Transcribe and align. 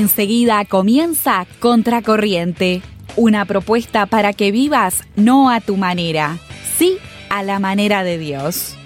Enseguida 0.00 0.66
comienza 0.66 1.46
Contracorriente, 1.58 2.82
una 3.16 3.46
propuesta 3.46 4.04
para 4.04 4.34
que 4.34 4.50
vivas 4.52 5.02
no 5.16 5.48
a 5.48 5.62
tu 5.62 5.78
manera, 5.78 6.36
sí 6.76 6.98
a 7.30 7.42
la 7.42 7.58
manera 7.60 8.04
de 8.04 8.18
Dios. 8.18 8.76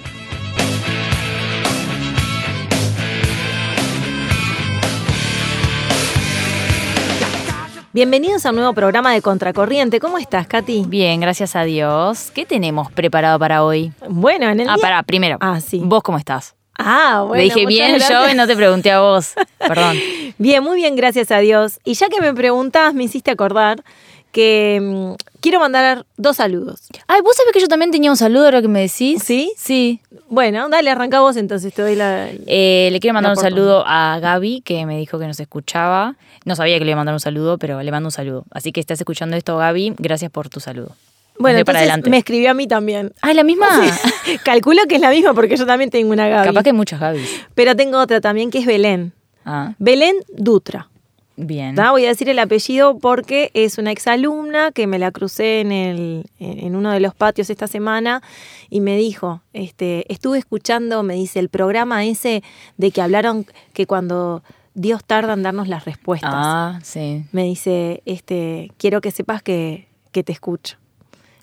Bienvenidos 7.93 8.47
a 8.47 8.51
un 8.51 8.57
nuevo 8.57 8.73
programa 8.73 9.13
de 9.13 9.21
Contracorriente. 9.21 9.99
¿Cómo 9.99 10.17
estás, 10.19 10.47
Katy? 10.47 10.85
Bien, 10.87 11.21
gracias 11.21 11.57
a 11.57 11.65
Dios. 11.65 12.31
¿Qué 12.33 12.47
tenemos 12.47 12.91
preparado 12.93 13.37
para 13.39 13.65
hoy? 13.65 13.93
Bueno, 14.09 14.49
en 14.49 14.61
el 14.61 14.69
Ah, 14.69 14.75
día- 14.75 14.83
para, 14.83 15.03
primero. 15.03 15.39
Ah, 15.41 15.61
sí. 15.61 15.81
¿Vos 15.83 16.03
cómo 16.05 16.17
estás? 16.17 16.55
Ah, 16.85 17.25
bueno. 17.27 17.37
Le 17.37 17.45
dije 17.45 17.67
bien 17.67 17.95
gracias. 17.95 18.11
yo 18.11 18.31
y 18.31 18.35
no 18.35 18.47
te 18.47 18.57
pregunté 18.57 18.91
a 18.91 19.01
vos. 19.01 19.33
Perdón. 19.59 19.97
Bien, 20.39 20.63
muy 20.63 20.77
bien, 20.77 20.97
gracias 20.97 21.31
a 21.31 21.39
Dios. 21.39 21.81
Y 21.85 21.93
ya 21.95 22.09
que 22.09 22.21
me 22.21 22.33
preguntabas, 22.33 22.95
me 22.95 23.05
hiciste 23.05 23.31
acordar 23.31 23.85
que 24.33 24.79
mm, 24.81 25.13
quiero 25.41 25.61
mandar 25.61 26.07
dos 26.17 26.37
saludos. 26.37 26.89
Ay, 27.09 27.21
¿vos 27.23 27.37
sabés 27.37 27.53
que 27.53 27.61
yo 27.61 27.69
también 27.69 27.91
tenía 27.91 28.11
un 28.11 28.17
saludo 28.17 28.47
ahora 28.47 28.63
que 28.63 28.69
me 28.69 28.81
decís? 28.81 29.23
¿Sí? 29.23 29.53
Sí. 29.57 30.01
Bueno, 30.29 30.69
dale, 30.69 30.91
arranca 30.91 31.21
vos 31.21 31.37
entonces, 31.37 31.75
te 31.75 31.83
doy 31.83 31.97
la... 31.97 32.29
Eh, 32.47 32.89
le 32.93 33.01
quiero 33.01 33.15
mandar 33.15 33.33
un 33.33 33.43
saludo 33.43 33.85
a 33.87 34.19
Gaby, 34.21 34.63
que 34.63 34.87
me 34.87 34.97
dijo 34.97 35.19
que 35.19 35.27
nos 35.27 35.41
escuchaba. 35.41 36.17
No 36.45 36.57
sabía 36.57 36.79
que 36.79 36.85
le 36.85 36.93
iba 36.93 36.97
a 36.97 37.01
mandar 37.01 37.15
un 37.15 37.21
saludo, 37.21 37.59
pero 37.59 37.83
le 37.83 37.91
mando 37.91 38.07
un 38.07 38.13
saludo. 38.13 38.45
Así 38.51 38.73
que 38.73 38.81
estás 38.81 38.99
escuchando 38.99 39.37
esto, 39.37 39.57
Gaby. 39.57 39.95
Gracias 39.99 40.31
por 40.31 40.49
tu 40.49 40.61
saludo. 40.61 40.95
Bueno, 41.41 41.65
para 41.65 41.79
adelante. 41.81 42.11
me 42.11 42.19
escribió 42.19 42.51
a 42.51 42.55
mí 42.55 42.67
también. 42.67 43.13
Ay, 43.23 43.35
la 43.35 43.45
misma. 43.45 43.67
Calculo 44.45 44.83
que 44.89 44.97
es 44.97 45.01
la 45.01 45.11
misma 45.11 45.35
porque 45.35 45.57
yo 45.57 45.67
también 45.67 45.91
tengo 45.91 46.13
una 46.13 46.29
Gaby. 46.29 46.49
Capaz 46.49 46.63
que 46.63 46.71
hay 46.71 46.77
muchas 46.77 47.01
Gabys. 47.01 47.47
Pero 47.55 47.75
tengo 47.75 47.99
otra 47.99 48.21
también 48.21 48.51
que 48.51 48.59
es 48.59 48.67
Belén. 48.67 49.13
Ah, 49.45 49.75
Belén 49.79 50.17
Dutra. 50.29 50.89
bien. 51.37 51.75
¿tá? 51.75 51.91
Voy 51.93 52.05
a 52.05 52.09
decir 52.09 52.29
el 52.29 52.39
apellido 52.39 52.99
porque 52.99 53.51
es 53.55 53.79
una 53.79 53.91
exalumna 53.91 54.71
que 54.73 54.87
me 54.87 54.99
la 54.99 55.11
crucé 55.11 55.61
en, 55.61 55.73
el, 55.73 56.27
en 56.39 56.77
uno 56.77 56.91
de 56.93 57.01
los 57.01 57.15
patios 57.15 57.49
esta 57.49 57.67
semana 57.67 58.23
y 58.69 58.81
me 58.81 58.97
dijo, 58.99 59.41
este, 59.55 60.05
estuve 60.13 60.39
escuchando, 60.39 61.03
me 61.03 61.15
dice, 61.15 61.39
el 61.41 61.49
programa 61.49 62.05
ese 62.05 62.43
de 62.77 62.91
que 62.91 63.01
hablaron 63.01 63.47
que 63.73 63.87
cuando 63.87 64.43
Dios 64.75 65.03
tarda 65.05 65.33
en 65.33 65.43
darnos 65.43 65.69
las 65.69 65.87
respuestas. 65.87 66.31
Ah, 66.33 66.79
sí. 66.83 67.25
Me 67.33 67.45
dice, 67.45 68.03
este, 68.05 68.71
quiero 68.77 69.01
que 69.01 69.11
sepas 69.11 69.43
que, 69.43 69.89
que 70.13 70.23
te 70.23 70.33
escucho. 70.33 70.77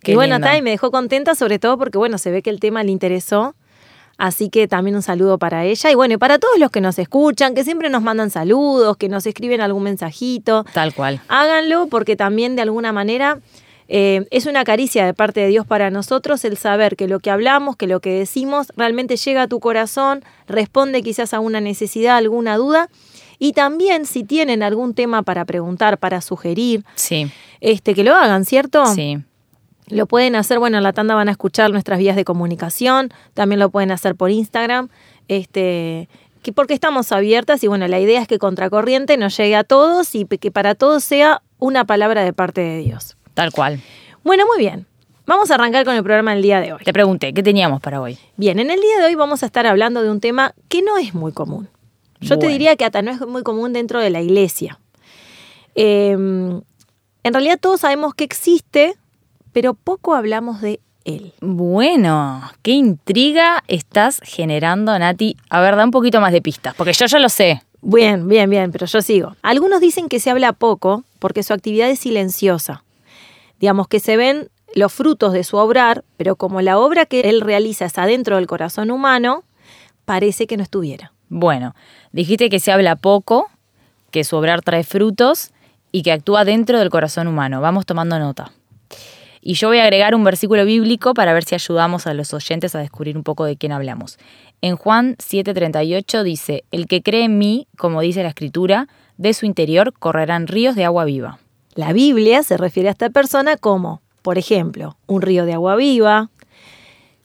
Qué 0.02 0.12
y 0.14 0.16
bueno, 0.16 0.36
lindo. 0.36 0.48
está, 0.48 0.58
y 0.58 0.62
me 0.62 0.70
dejó 0.72 0.92
contenta 0.92 1.36
sobre 1.36 1.60
todo 1.60 1.78
porque, 1.78 1.98
bueno, 1.98 2.18
se 2.18 2.32
ve 2.32 2.42
que 2.42 2.50
el 2.50 2.60
tema 2.60 2.84
le 2.84 2.92
interesó. 2.92 3.56
Así 4.20 4.50
que 4.50 4.68
también 4.68 4.96
un 4.96 5.04
saludo 5.04 5.38
para 5.38 5.64
ella. 5.66 5.92
Y 5.92 5.96
bueno, 5.96 6.16
y 6.16 6.18
para 6.18 6.40
todos 6.40 6.58
los 6.58 6.72
que 6.72 6.82
nos 6.82 6.98
escuchan, 6.98 7.54
que 7.54 7.64
siempre 7.64 7.90
nos 7.92 8.02
mandan 8.02 8.32
saludos, 8.32 8.98
que 8.98 9.10
nos 9.10 9.28
escriben 9.28 9.62
algún 9.62 9.84
mensajito, 9.84 10.66
Tal 10.74 10.92
cual. 10.96 11.22
háganlo 11.28 11.86
porque 11.88 12.16
también 12.16 12.56
de 12.56 12.64
alguna 12.64 12.92
manera 12.92 13.38
eh, 13.90 14.26
es 14.32 14.48
una 14.48 14.64
caricia 14.64 15.06
de 15.06 15.14
parte 15.14 15.42
de 15.42 15.48
Dios 15.50 15.68
para 15.68 15.92
nosotros 15.92 16.44
el 16.46 16.58
saber 16.58 16.96
que 16.96 17.08
lo 17.08 17.20
que 17.20 17.30
hablamos, 17.30 17.76
que 17.76 17.86
lo 17.86 18.00
que 18.00 18.10
decimos 18.18 18.68
realmente 18.76 19.18
llega 19.18 19.44
a 19.44 19.48
tu 19.48 19.60
corazón, 19.60 20.24
responde 20.48 21.04
quizás 21.04 21.36
a 21.36 21.40
una 21.40 21.62
necesidad, 21.62 22.18
alguna 22.18 22.58
duda. 22.58 22.90
Y 23.38 23.54
también 23.54 24.08
si 24.08 24.24
tienen 24.24 24.64
algún 24.64 24.96
tema 24.96 25.22
para 25.22 25.46
preguntar, 25.46 26.00
para 26.00 26.22
sugerir, 26.22 26.84
Sí. 26.96 27.32
este, 27.62 27.94
que 27.94 28.04
lo 28.04 28.16
hagan, 28.16 28.46
¿cierto? 28.46 28.84
Sí. 28.88 29.20
Lo 29.88 30.06
pueden 30.06 30.36
hacer, 30.36 30.60
bueno, 30.60 30.78
en 30.78 30.84
la 30.84 30.94
tanda 30.94 31.16
van 31.16 31.30
a 31.30 31.32
escuchar 31.32 31.72
nuestras 31.72 32.00
vías 32.00 32.16
de 32.16 32.26
comunicación, 32.26 33.12
también 33.34 33.60
lo 33.60 33.70
pueden 33.70 33.92
hacer 33.92 34.16
por 34.16 34.32
Instagram, 34.32 34.90
este, 35.28 36.10
que 36.42 36.52
porque 36.52 36.74
estamos 36.74 37.12
abiertas 37.12 37.64
y 37.64 37.68
bueno, 37.68 37.88
la 37.88 38.00
idea 38.00 38.22
es 38.22 38.28
que 38.28 38.38
Contracorriente 38.38 39.18
nos 39.18 39.38
llegue 39.38 39.56
a 39.56 39.64
todos 39.64 40.14
y 40.16 40.26
que 40.26 40.52
para 40.52 40.76
todos 40.76 41.04
sea 41.04 41.42
una 41.58 41.86
palabra 41.86 42.24
de 42.24 42.34
parte 42.34 42.62
de 42.62 42.80
Dios. 42.80 43.18
Tal 43.34 43.52
cual. 43.52 43.82
Bueno, 44.24 44.46
muy 44.46 44.58
bien. 44.58 44.86
Vamos 45.26 45.52
a 45.52 45.56
arrancar 45.56 45.84
con 45.84 45.94
el 45.96 46.04
programa 46.04 46.34
del 46.34 46.42
día 46.42 46.62
de 46.62 46.74
hoy. 46.74 46.84
Te 46.84 46.94
pregunté, 46.94 47.34
¿qué 47.34 47.44
teníamos 47.44 47.82
para 47.82 48.00
hoy? 48.00 48.18
Bien, 48.38 48.60
en 48.60 48.70
el 48.70 48.80
día 48.80 49.00
de 49.00 49.06
hoy 49.06 49.16
vamos 49.16 49.44
a 49.44 49.46
estar 49.46 49.68
hablando 49.68 50.02
de 50.02 50.10
un 50.10 50.22
tema 50.22 50.54
que 50.70 50.82
no 50.82 50.98
es 50.98 51.14
muy 51.14 51.34
común. 51.34 51.70
Yo 52.20 52.40
te 52.40 52.48
diría 52.48 52.76
que 52.76 52.86
hasta 52.86 53.02
no 53.02 53.12
es 53.12 53.22
muy 53.22 53.44
común 53.44 53.74
dentro 53.74 54.00
de 54.00 54.10
la 54.10 54.22
iglesia. 54.22 54.80
Eh, 55.76 56.12
en 56.12 57.34
realidad 57.34 57.60
todos 57.60 57.82
sabemos 57.82 58.16
que 58.16 58.24
existe, 58.24 58.96
pero 59.58 59.74
poco 59.74 60.14
hablamos 60.14 60.62
de 60.62 60.82
él. 61.04 61.34
Bueno, 61.42 62.44
qué 62.62 62.74
intriga 62.74 63.64
estás 63.68 64.22
generando, 64.24 65.00
Nati. 65.00 65.36
A 65.50 65.62
ver, 65.62 65.76
da 65.76 65.84
un 65.84 65.90
poquito 65.90 66.22
más 66.22 66.32
de 66.32 66.44
pistas, 66.44 66.76
porque 66.76 66.94
yo 66.94 67.08
ya 67.08 67.18
lo 67.18 67.28
sé. 67.28 67.64
Bien, 67.82 68.28
bien, 68.28 68.52
bien, 68.52 68.72
pero 68.72 68.86
yo 68.86 69.02
sigo. 69.02 69.36
Algunos 69.42 69.82
dicen 69.82 70.10
que 70.10 70.20
se 70.20 70.30
habla 70.30 70.54
poco 70.54 71.06
porque 71.18 71.42
su 71.42 71.54
actividad 71.54 71.90
es 71.90 71.98
silenciosa. 71.98 72.84
Digamos 73.60 73.88
que 73.88 74.00
se 74.00 74.16
ven 74.16 74.50
los 74.76 74.94
frutos 74.94 75.34
de 75.34 75.44
su 75.44 75.58
obrar, 75.58 76.04
pero 76.18 76.36
como 76.36 76.62
la 76.62 76.78
obra 76.78 77.08
que 77.08 77.22
él 77.22 77.42
realiza 77.42 77.86
está 77.86 78.06
dentro 78.06 78.36
del 78.36 78.46
corazón 78.46 78.92
humano, 78.92 79.44
parece 80.06 80.46
que 80.46 80.58
no 80.58 80.62
estuviera. 80.62 81.14
Bueno, 81.30 81.74
dijiste 82.12 82.50
que 82.50 82.60
se 82.60 82.72
habla 82.72 82.96
poco, 82.96 83.50
que 84.12 84.24
su 84.24 84.36
obrar 84.36 84.62
trae 84.62 84.84
frutos 84.84 85.50
y 85.92 86.04
que 86.04 86.12
actúa 86.12 86.46
dentro 86.46 86.78
del 86.78 86.92
corazón 86.92 87.28
humano. 87.28 87.60
Vamos 87.60 87.88
tomando 87.88 88.20
nota. 88.20 88.52
Y 89.42 89.54
yo 89.54 89.68
voy 89.70 89.80
a 89.80 89.84
agregar 89.84 90.16
un 90.16 90.24
versículo 90.24 90.66
bíblico 90.66 91.14
para 91.14 91.34
ver 91.34 91.44
si 91.44 91.56
ayudamos 91.56 92.08
a 92.08 92.14
los 92.14 92.34
oyentes 92.34 92.76
a 92.76 92.80
descubrir 92.80 93.18
un 93.18 93.24
poco 93.24 93.46
de 93.46 93.58
quién 93.58 93.72
hablamos. 93.72 94.18
En 94.62 94.76
Juan 94.76 95.16
7:38 95.18 96.24
dice, 96.24 96.64
El 96.72 96.88
que 96.88 97.02
cree 97.02 97.26
en 97.26 97.38
mí, 97.38 97.68
como 97.78 98.02
dice 98.02 98.24
la 98.24 98.30
escritura, 98.30 98.88
de 99.18 99.34
su 99.34 99.46
interior 99.46 99.94
correrán 99.94 100.48
ríos 100.48 100.76
de 100.76 100.86
agua 100.86 101.06
viva. 101.06 101.40
La 101.76 101.94
Biblia 101.94 102.44
se 102.44 102.58
refiere 102.58 102.90
a 102.90 102.92
esta 102.92 103.10
persona 103.10 103.58
como, 103.58 104.02
por 104.22 104.38
ejemplo, 104.38 104.98
un 105.06 105.22
río 105.22 105.46
de 105.46 105.54
agua 105.54 105.76
viva, 105.76 106.30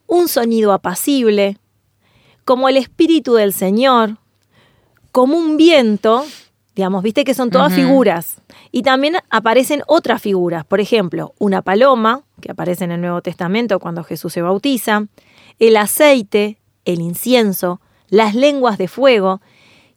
un 0.07 0.29
sonido 0.29 0.73
apacible, 0.73 1.57
como 2.45 2.69
el 2.69 2.77
Espíritu 2.77 3.35
del 3.35 3.53
Señor, 3.53 4.19
como 5.11 5.39
un 5.39 5.57
viento, 5.57 6.25
digamos, 6.75 7.03
viste 7.03 7.25
que 7.25 7.35
son 7.35 7.51
todas 7.51 7.75
figuras. 7.75 8.41
Y 8.71 8.83
también 8.83 9.17
aparecen 9.31 9.83
otras 9.87 10.23
figuras, 10.23 10.65
por 10.65 10.81
ejemplo, 10.81 11.35
una 11.39 11.63
paloma, 11.63 12.23
que 12.41 12.51
aparece 12.51 12.85
en 12.85 12.93
el 12.93 13.01
Nuevo 13.01 13.21
Testamento 13.21 13.79
cuando 13.79 14.05
Jesús 14.05 14.33
se 14.33 14.43
bautiza, 14.43 15.07
el 15.59 15.77
aceite, 15.77 16.59
el 16.85 17.01
incienso, 17.01 17.81
las 18.09 18.35
lenguas 18.35 18.79
de 18.79 18.89
fuego, 18.89 19.41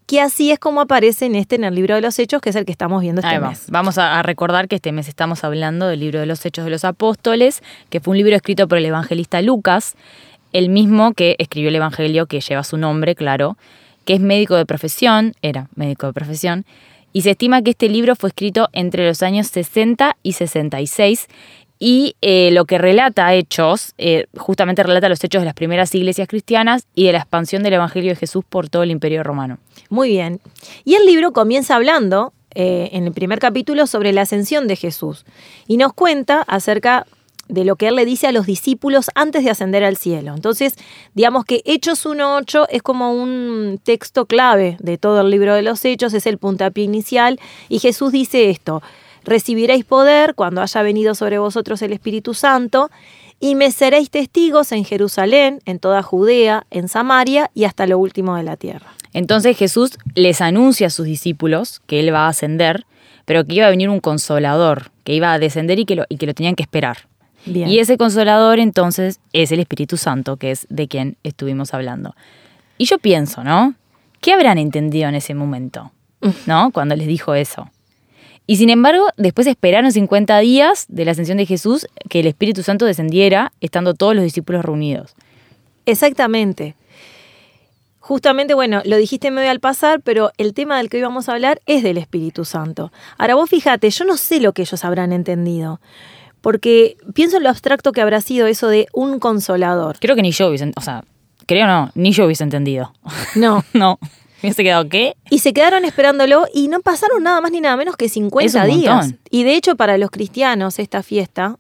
que 0.06 0.22
así 0.22 0.52
es 0.52 0.60
como 0.60 0.82
aparece 0.82 1.26
en 1.26 1.36
este, 1.36 1.56
en 1.56 1.64
el 1.64 1.74
libro 1.74 1.96
de 1.96 2.02
los 2.02 2.20
Hechos, 2.20 2.42
que 2.42 2.52
es 2.52 2.56
el 2.56 2.66
que 2.66 2.72
estamos 2.72 3.02
viendo 3.02 3.22
este 3.22 3.40
va. 3.40 3.50
mes. 3.50 3.66
Vamos 3.70 3.98
a, 3.98 4.20
a 4.20 4.24
recordar 4.24 4.68
que 4.68 4.76
este 4.76 4.92
mes 4.92 5.08
estamos 5.08 5.44
hablando 5.44 5.88
del 5.88 6.00
libro 6.00 6.20
de 6.20 6.28
los 6.28 6.46
Hechos 6.46 6.66
de 6.66 6.72
los 6.72 6.86
Apóstoles, 6.86 7.64
que 7.90 8.00
fue 8.00 8.12
un 8.12 8.18
libro 8.18 8.36
escrito 8.36 8.68
por 8.68 8.78
el 8.78 8.86
evangelista 8.86 9.42
Lucas, 9.42 9.96
el 10.56 10.70
mismo 10.70 11.14
que 11.14 11.36
escribió 11.40 11.68
el 11.68 11.76
Evangelio 11.76 12.28
que 12.28 12.40
lleva 12.40 12.64
su 12.64 12.78
nombre, 12.78 13.14
claro, 13.14 13.58
que 14.06 14.14
es 14.14 14.22
médico 14.22 14.56
de 14.56 14.66
profesión, 14.66 15.34
era 15.42 15.68
médico 15.76 16.08
de 16.08 16.14
profesión, 16.14 16.66
y 17.12 17.22
se 17.22 17.32
estima 17.32 17.62
que 17.62 17.72
este 17.72 17.90
libro 17.90 18.16
fue 18.16 18.30
escrito 18.30 18.70
entre 18.74 19.08
los 19.08 19.24
años 19.24 19.48
60 19.48 20.18
y 20.22 20.34
66. 20.34 21.28
Y 21.78 22.16
eh, 22.22 22.52
lo 22.52 22.66
que 22.66 22.78
relata 22.78 23.34
hechos, 23.34 23.94
eh, 23.98 24.28
justamente 24.38 24.84
relata 24.84 25.10
los 25.10 25.24
hechos 25.24 25.42
de 25.42 25.46
las 25.46 25.54
primeras 25.54 25.94
iglesias 25.94 26.28
cristianas 26.28 26.88
y 26.94 27.06
de 27.06 27.14
la 27.14 27.20
expansión 27.20 27.64
del 27.64 27.74
Evangelio 27.74 28.12
de 28.12 28.16
Jesús 28.16 28.46
por 28.48 28.70
todo 28.70 28.84
el 28.84 28.92
imperio 28.92 29.24
romano. 29.24 29.60
Muy 29.90 30.10
bien. 30.10 30.40
Y 30.84 30.96
el 30.96 31.06
libro 31.06 31.34
comienza 31.34 31.76
hablando 31.76 32.34
eh, 32.54 32.90
en 32.94 33.06
el 33.06 33.12
primer 33.12 33.40
capítulo 33.40 33.88
sobre 33.88 34.14
la 34.14 34.22
ascensión 34.22 34.68
de 34.68 34.78
Jesús 34.78 35.26
y 35.68 35.76
nos 35.78 35.94
cuenta 35.94 36.42
acerca 36.42 37.06
de 37.48 37.64
lo 37.64 37.76
que 37.76 37.88
él 37.88 37.96
le 37.96 38.06
dice 38.06 38.28
a 38.28 38.32
los 38.32 38.46
discípulos 38.46 39.10
antes 39.16 39.44
de 39.44 39.52
ascender 39.52 39.84
al 39.84 39.98
cielo. 39.98 40.34
Entonces, 40.36 40.76
digamos 41.14 41.46
que 41.46 41.62
Hechos 41.66 42.06
1.8 42.06 42.68
es 42.70 42.82
como 42.82 43.14
un 43.14 43.80
texto 43.84 44.26
clave 44.26 44.78
de 44.80 44.98
todo 44.98 45.22
el 45.22 45.30
libro 45.30 45.54
de 45.54 45.62
los 45.62 45.84
Hechos, 45.86 46.14
es 46.14 46.26
el 46.26 46.38
puntapié 46.38 46.84
inicial 46.84 47.40
y 47.70 47.80
Jesús 47.80 48.12
dice 48.12 48.50
esto, 48.50 48.82
recibiréis 49.24 49.86
poder 49.86 50.36
cuando 50.36 50.62
haya 50.62 50.82
venido 50.82 51.16
sobre 51.16 51.38
vosotros 51.38 51.82
el 51.82 51.94
Espíritu 51.94 52.34
Santo 52.34 52.90
y 53.40 53.56
me 53.56 53.72
seréis 53.72 54.10
testigos 54.10 54.72
en 54.72 54.86
Jerusalén, 54.86 55.60
en 55.66 55.80
toda 55.80 56.02
Judea, 56.02 56.66
en 56.72 56.88
Samaria 56.88 57.52
y 57.54 57.66
hasta 57.66 57.86
lo 57.86 58.00
último 58.00 58.36
de 58.36 58.44
la 58.44 58.56
tierra. 58.56 58.94
Entonces 59.14 59.58
Jesús 59.58 59.98
les 60.14 60.42
anuncia 60.42 60.88
a 60.88 60.90
sus 60.90 61.06
discípulos 61.06 61.82
que 61.86 62.00
Él 62.00 62.14
va 62.14 62.26
a 62.26 62.30
ascender, 62.30 62.86
pero 63.26 63.46
que 63.46 63.56
iba 63.56 63.68
a 63.68 63.70
venir 63.70 63.90
un 63.90 64.00
consolador, 64.00 64.92
que 65.04 65.14
iba 65.14 65.32
a 65.34 65.40
descender 65.40 65.80
y 65.80 65.86
que 65.86 65.96
lo, 65.96 66.06
y 66.10 66.18
que 66.18 66.26
lo 66.26 66.34
tenían 66.34 66.56
que 66.56 66.64
esperar. 66.64 67.08
Bien. 67.46 67.70
Y 67.70 67.80
ese 67.80 67.98
consolador 67.98 68.60
entonces 68.60 69.20
es 69.34 69.52
el 69.52 69.60
Espíritu 69.60 69.98
Santo, 69.98 70.38
que 70.38 70.52
es 70.52 70.66
de 70.70 70.88
quien 70.88 71.18
estuvimos 71.24 71.74
hablando. 71.74 72.16
Y 72.78 72.86
yo 72.86 72.98
pienso, 72.98 73.44
¿no? 73.44 73.76
¿Qué 74.22 74.34
habrán 74.34 74.58
entendido 74.58 75.08
en 75.10 75.16
ese 75.16 75.34
momento? 75.36 75.92
¿No? 76.48 76.72
Cuando 76.72 76.96
les 76.96 77.08
dijo 77.08 77.36
eso. 77.36 77.70
Y 78.48 78.58
sin 78.58 78.70
embargo, 78.70 79.08
después 79.18 79.48
esperaron 79.48 79.92
50 79.92 80.38
días 80.40 80.86
de 80.88 81.06
la 81.06 81.12
ascensión 81.12 81.38
de 81.38 81.46
Jesús 81.46 81.88
que 82.10 82.20
el 82.20 82.28
Espíritu 82.28 82.62
Santo 82.62 82.86
descendiera, 82.86 83.52
estando 83.60 83.94
todos 83.96 84.16
los 84.16 84.24
discípulos 84.24 84.64
reunidos. 84.64 85.16
Exactamente. 85.86 86.76
justamente, 88.00 88.54
bueno, 88.54 88.84
lo 88.86 88.98
dijiste 88.98 89.32
medio 89.32 89.50
al 89.50 89.60
pasar, 89.60 90.00
pero 90.02 90.32
el 90.38 90.54
tema 90.54 90.78
del 90.78 90.90
que 90.90 90.98
hoy 90.98 91.04
vamos 91.04 91.28
a 91.28 91.32
hablar 91.34 91.60
es 91.66 91.82
del 91.82 91.98
Espíritu 91.98 92.46
Santo. 92.46 92.92
Ahora 93.18 93.34
vos 93.34 93.50
fíjate, 93.50 93.90
yo 93.90 94.06
no 94.06 94.16
sé 94.16 94.40
lo 94.40 94.54
que 94.54 94.62
ellos 94.62 94.86
habrán 94.86 95.12
entendido, 95.12 95.80
porque 96.46 96.96
pienso 97.16 97.38
en 97.38 97.44
lo 97.44 97.50
abstracto 97.50 97.92
que 97.92 98.02
habrá 98.02 98.22
sido 98.22 98.46
eso 98.46 98.68
de 98.68 98.86
un 98.94 99.18
consolador. 99.18 99.98
Creo 100.00 100.16
que 100.16 100.22
ni 100.22 100.30
yo 100.30 100.48
hubiese, 100.48 100.72
o 100.76 100.82
sea, 100.82 101.04
creo 101.48 101.66
no, 101.66 101.90
ni 101.96 102.12
yo 102.12 102.24
hubiese 102.26 102.44
entendido. 102.44 102.94
No. 103.34 103.64
no. 103.74 103.98
Me 104.44 104.50
hubiese 104.50 104.62
quedado, 104.64 104.88
¿qué? 104.88 105.16
Y 105.32 105.40
se 105.40 105.54
quedaron 105.54 105.86
esperándolo 105.86 106.46
y 106.54 106.68
no 106.68 106.82
pasaron 106.82 107.24
nada 107.24 107.42
más 107.42 107.52
ni 107.52 107.62
nada 107.62 107.76
menos 107.78 107.96
que 107.96 108.10
50 108.10 108.46
Es 108.46 108.70
un 108.70 108.80
días. 108.80 108.96
montón. 108.96 109.20
Y 109.32 109.44
de 109.44 109.56
hecho, 109.56 109.76
para 109.76 109.98
los 109.98 110.12
cristianos, 110.12 110.78
esta 110.78 111.02
fiesta 111.02 111.58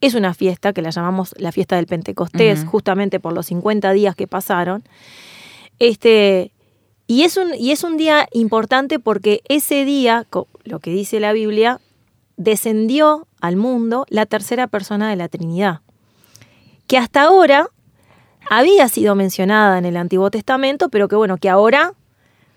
es 0.00 0.14
una 0.14 0.32
fiesta 0.34 0.72
que 0.72 0.82
la 0.82 0.90
llamamos 0.90 1.34
la 1.36 1.50
fiesta 1.50 1.74
del 1.74 1.86
Pentecostés, 1.86 2.64
justamente 2.64 3.18
por 3.18 3.32
los 3.32 3.46
50 3.46 3.90
días 3.92 4.14
que 4.14 4.28
pasaron. 4.28 4.84
Este, 5.80 6.52
y, 7.08 7.24
es 7.24 7.36
un, 7.38 7.56
y 7.58 7.72
es 7.72 7.82
un 7.82 7.96
día 7.96 8.28
importante 8.30 9.00
porque 9.00 9.40
ese 9.48 9.84
día, 9.84 10.28
lo 10.62 10.78
que 10.78 10.92
dice 10.92 11.18
la 11.18 11.32
Biblia, 11.32 11.80
descendió 12.38 13.26
al 13.40 13.56
mundo 13.56 14.06
la 14.08 14.24
tercera 14.24 14.66
persona 14.68 15.10
de 15.10 15.16
la 15.16 15.28
Trinidad, 15.28 15.80
que 16.86 16.96
hasta 16.96 17.22
ahora 17.22 17.68
había 18.48 18.88
sido 18.88 19.14
mencionada 19.14 19.76
en 19.76 19.84
el 19.84 19.98
Antiguo 19.98 20.30
Testamento, 20.30 20.88
pero 20.88 21.08
que 21.08 21.16
bueno, 21.16 21.36
que 21.36 21.50
ahora 21.50 21.92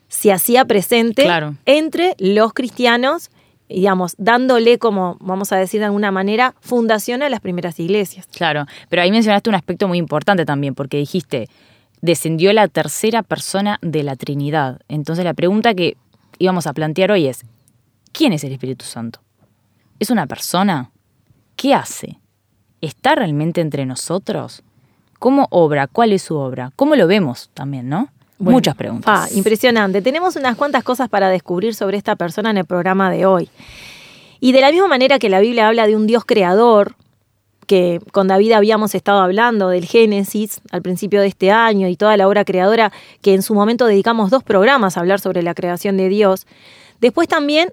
se 0.07 0.31
hacía 0.31 0.63
presente 0.65 1.23
Claro. 1.23 1.55
entre 1.65 2.15
los 2.19 2.53
cristianos, 2.53 3.29
digamos, 3.67 4.15
dándole 4.17 4.77
como, 4.77 5.17
vamos 5.19 5.51
a 5.51 5.57
decir 5.57 5.79
de 5.79 5.87
alguna 5.87 6.11
manera, 6.11 6.53
fundación 6.61 7.23
a 7.23 7.29
las 7.29 7.39
primeras 7.41 7.79
iglesias. 7.79 8.27
Claro, 8.33 8.65
pero 8.89 9.01
ahí 9.01 9.11
mencionaste 9.11 9.49
un 9.49 9.55
aspecto 9.55 9.87
muy 9.87 9.97
importante 9.97 10.45
también, 10.45 10.75
porque 10.75 10.97
dijiste, 10.97 11.49
descendió 12.01 12.53
la 12.53 12.67
tercera 12.67 13.23
persona 13.23 13.79
de 13.81 14.03
la 14.03 14.15
Trinidad. 14.15 14.79
Entonces 14.87 15.25
la 15.25 15.33
pregunta 15.33 15.73
que 15.73 15.97
íbamos 16.39 16.67
a 16.67 16.73
plantear 16.73 17.11
hoy 17.11 17.27
es, 17.27 17.41
¿quién 18.11 18.33
es 18.33 18.43
el 18.43 18.53
Espíritu 18.53 18.85
Santo? 18.85 19.21
¿Es 20.01 20.09
una 20.09 20.25
persona? 20.25 20.89
¿Qué 21.55 21.75
hace? 21.75 22.19
¿Está 22.81 23.13
realmente 23.13 23.61
entre 23.61 23.85
nosotros? 23.85 24.63
¿Cómo 25.19 25.47
obra? 25.51 25.85
¿Cuál 25.85 26.11
es 26.11 26.23
su 26.23 26.37
obra? 26.37 26.71
¿Cómo 26.75 26.95
lo 26.95 27.05
vemos 27.05 27.51
también, 27.53 27.87
no? 27.87 28.09
Bueno, 28.39 28.57
Muchas 28.57 28.73
preguntas. 28.75 29.31
impresionante. 29.35 30.01
Tenemos 30.01 30.35
unas 30.37 30.57
cuantas 30.57 30.83
cosas 30.83 31.07
para 31.07 31.29
descubrir 31.29 31.75
sobre 31.75 31.97
esta 31.97 32.15
persona 32.15 32.49
en 32.49 32.57
el 32.57 32.65
programa 32.65 33.11
de 33.11 33.27
hoy. 33.27 33.49
Y 34.39 34.53
de 34.53 34.61
la 34.61 34.71
misma 34.71 34.87
manera 34.87 35.19
que 35.19 35.29
la 35.29 35.39
Biblia 35.39 35.67
habla 35.67 35.85
de 35.85 35.95
un 35.95 36.07
Dios 36.07 36.25
creador, 36.25 36.95
que 37.67 38.01
con 38.11 38.27
David 38.27 38.53
habíamos 38.53 38.95
estado 38.95 39.19
hablando 39.19 39.69
del 39.69 39.85
Génesis 39.85 40.61
al 40.71 40.81
principio 40.81 41.21
de 41.21 41.27
este 41.27 41.51
año 41.51 41.87
y 41.87 41.95
toda 41.95 42.17
la 42.17 42.27
obra 42.27 42.43
creadora, 42.43 42.91
que 43.21 43.35
en 43.35 43.43
su 43.43 43.53
momento 43.53 43.85
dedicamos 43.85 44.31
dos 44.31 44.41
programas 44.41 44.97
a 44.97 45.01
hablar 45.01 45.19
sobre 45.19 45.43
la 45.43 45.53
creación 45.53 45.95
de 45.95 46.09
Dios. 46.09 46.47
Después 46.99 47.27
también 47.27 47.71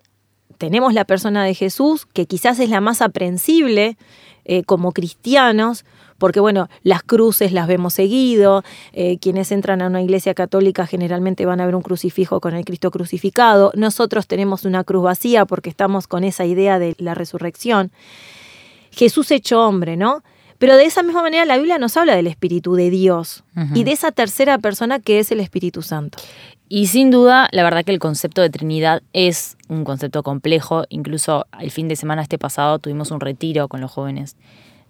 tenemos 0.58 0.93
la 0.93 1.05
persona 1.05 1.44
de 1.44 1.55
Jesús, 1.55 2.06
que 2.06 2.26
quizás 2.26 2.58
es 2.58 2.69
la 2.69 2.81
más 2.81 3.00
aprensible 3.00 3.96
eh, 4.44 4.64
como 4.64 4.93
cristianos, 4.93 5.84
porque 6.19 6.40
bueno, 6.40 6.69
las 6.82 7.02
cruces 7.02 7.52
las 7.52 7.69
vemos 7.69 7.94
seguido, 7.94 8.64
eh, 8.93 9.19
quienes 9.19 9.52
entran 9.52 9.81
a 9.82 9.87
una 9.87 10.02
iglesia 10.02 10.34
católica 10.34 10.87
generalmente 10.87 11.46
van 11.46 11.60
a 11.60 11.66
ver 11.66 11.76
un 11.76 11.82
crucifijo 11.82 12.40
con 12.40 12.55
el 12.55 12.64
Cristo 12.64 12.90
crucificado, 12.90 13.72
nosotros 13.75 14.26
tenemos 14.26 14.64
una 14.64 14.84
cruz 14.84 15.05
vacía 15.05 15.46
porque 15.46 15.70
estamos 15.70 16.08
con 16.08 16.25
esa 16.25 16.44
idea 16.44 16.78
de 16.78 16.94
la 16.99 17.14
resurrección. 17.14 17.93
Jesús 18.90 19.31
hecho 19.31 19.64
hombre, 19.64 19.96
¿no? 19.96 20.22
Pero 20.58 20.76
de 20.76 20.87
esa 20.87 21.04
misma 21.04 21.22
manera 21.22 21.44
la 21.44 21.56
Biblia 21.56 21.78
nos 21.78 21.96
habla 21.96 22.16
del 22.16 22.26
Espíritu 22.26 22.75
de 22.75 22.90
Dios 22.90 23.44
y 23.75 23.84
de 23.84 23.93
esa 23.93 24.11
tercera 24.11 24.58
persona 24.58 24.99
que 24.99 25.20
es 25.20 25.31
el 25.31 25.38
Espíritu 25.38 25.82
Santo. 25.82 26.19
Y 26.69 26.88
sin 26.88 27.11
duda, 27.11 27.49
la 27.53 27.62
verdad 27.62 27.85
que 27.85 27.93
el 27.93 27.99
concepto 27.99 28.43
de 28.43 28.50
Trinidad 28.50 29.03
es 29.12 29.56
un 29.69 29.85
concepto 29.85 30.23
complejo. 30.23 30.85
Incluso 30.91 31.47
el 31.59 31.70
fin 31.70 31.88
de 31.88 31.97
semana 31.97 32.23
este 32.23 32.38
pasado 32.38 32.79
tuvimos 32.79 33.11
un 33.11 33.20
retiro 33.20 33.69
con 33.69 33.81
los 33.81 33.91
jóvenes 33.91 34.37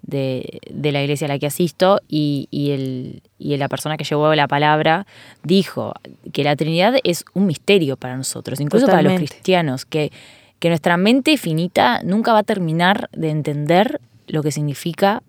de, 0.02 0.60
de 0.70 0.92
la 0.92 1.02
iglesia 1.02 1.26
a 1.26 1.28
la 1.28 1.38
que 1.38 1.46
asisto 1.46 2.00
y, 2.08 2.48
y 2.50 2.70
el, 2.70 3.22
y 3.38 3.56
la 3.56 3.68
persona 3.68 3.96
que 3.96 4.04
llevó 4.04 4.34
la 4.34 4.48
palabra 4.48 5.06
dijo 5.44 5.92
que 6.32 6.42
la 6.44 6.56
Trinidad 6.56 6.94
es 7.04 7.24
un 7.34 7.46
misterio 7.46 7.96
para 7.96 8.16
nosotros, 8.16 8.60
incluso 8.60 8.86
para 8.86 9.02
los 9.02 9.14
cristianos, 9.14 9.84
que, 9.84 10.10
que 10.58 10.68
nuestra 10.70 10.96
mente 10.96 11.36
finita 11.36 12.00
nunca 12.02 12.32
va 12.32 12.40
a 12.40 12.44
terminar 12.44 13.08
de 13.12 13.30
entender 13.30 14.00
lo 14.26 14.42
que 14.42 14.50
significa 14.50 15.22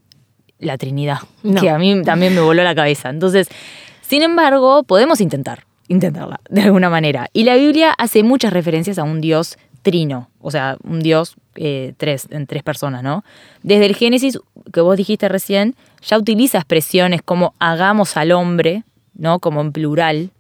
la 0.59 0.77
Trinidad, 0.77 1.19
No. 1.43 1.61
que 1.61 1.69
a 1.69 1.77
mí 1.77 2.01
también 2.03 2.33
me 2.35 2.41
voló 2.41 2.63
la 2.63 2.75
cabeza. 2.75 3.09
Entonces, 3.09 3.49
sin 4.01 4.23
embargo, 4.23 4.83
podemos 4.83 5.21
intentar, 5.21 5.65
intentarla 5.89 6.39
de 6.49 6.61
alguna 6.61 6.89
manera. 6.89 7.27
Y 7.33 7.43
la 7.43 7.55
Biblia 7.55 7.91
hace 7.91 8.23
muchas 8.23 8.53
referencias 8.53 8.97
a 8.97 9.03
un 9.03 9.19
Dios 9.19 9.57
trino, 9.81 10.29
o 10.39 10.51
sea, 10.51 10.77
un 10.83 11.01
Dios 11.01 11.35
eh, 11.55 11.93
tres, 11.97 12.27
en 12.31 12.47
tres 12.47 12.63
personas, 12.63 13.03
¿no? 13.03 13.23
Desde 13.63 13.85
el 13.85 13.95
Génesis, 13.95 14.39
que 14.73 14.81
vos 14.81 14.95
dijiste 14.95 15.27
recién, 15.29 15.75
ya 16.01 16.17
utiliza 16.17 16.57
expresiones 16.57 17.21
como 17.21 17.53
hagamos 17.59 18.15
al 18.17 18.31
hombre, 18.31 18.83
¿no? 19.15 19.39
Como 19.39 19.61
en 19.61 19.71
plural. 19.71 20.31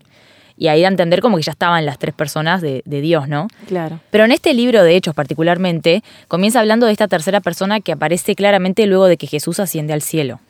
Y 0.57 0.67
ahí 0.67 0.81
da 0.81 0.89
a 0.89 0.91
entender 0.91 1.21
como 1.21 1.37
que 1.37 1.43
ya 1.43 1.53
estaban 1.53 1.85
las 1.85 1.97
tres 1.99 2.13
personas 2.13 2.61
de, 2.61 2.83
de 2.85 2.99
Dios, 2.99 3.29
¿no? 3.29 3.47
Claro. 3.67 4.01
Pero 4.11 4.25
en 4.25 4.33
este 4.33 4.53
libro 4.53 4.83
de 4.83 4.95
Hechos 4.95 5.15
particularmente, 5.15 6.03
comienza 6.27 6.59
hablando 6.59 6.85
de 6.85 6.91
esta 6.91 7.07
tercera 7.07 7.39
persona 7.39 7.79
que 7.79 7.93
aparece 7.93 8.35
claramente 8.35 8.85
luego 8.85 9.05
de 9.05 9.15
que 9.15 9.27
Jesús 9.27 9.61
asciende 9.61 9.93
al 9.93 10.01
cielo. 10.01 10.41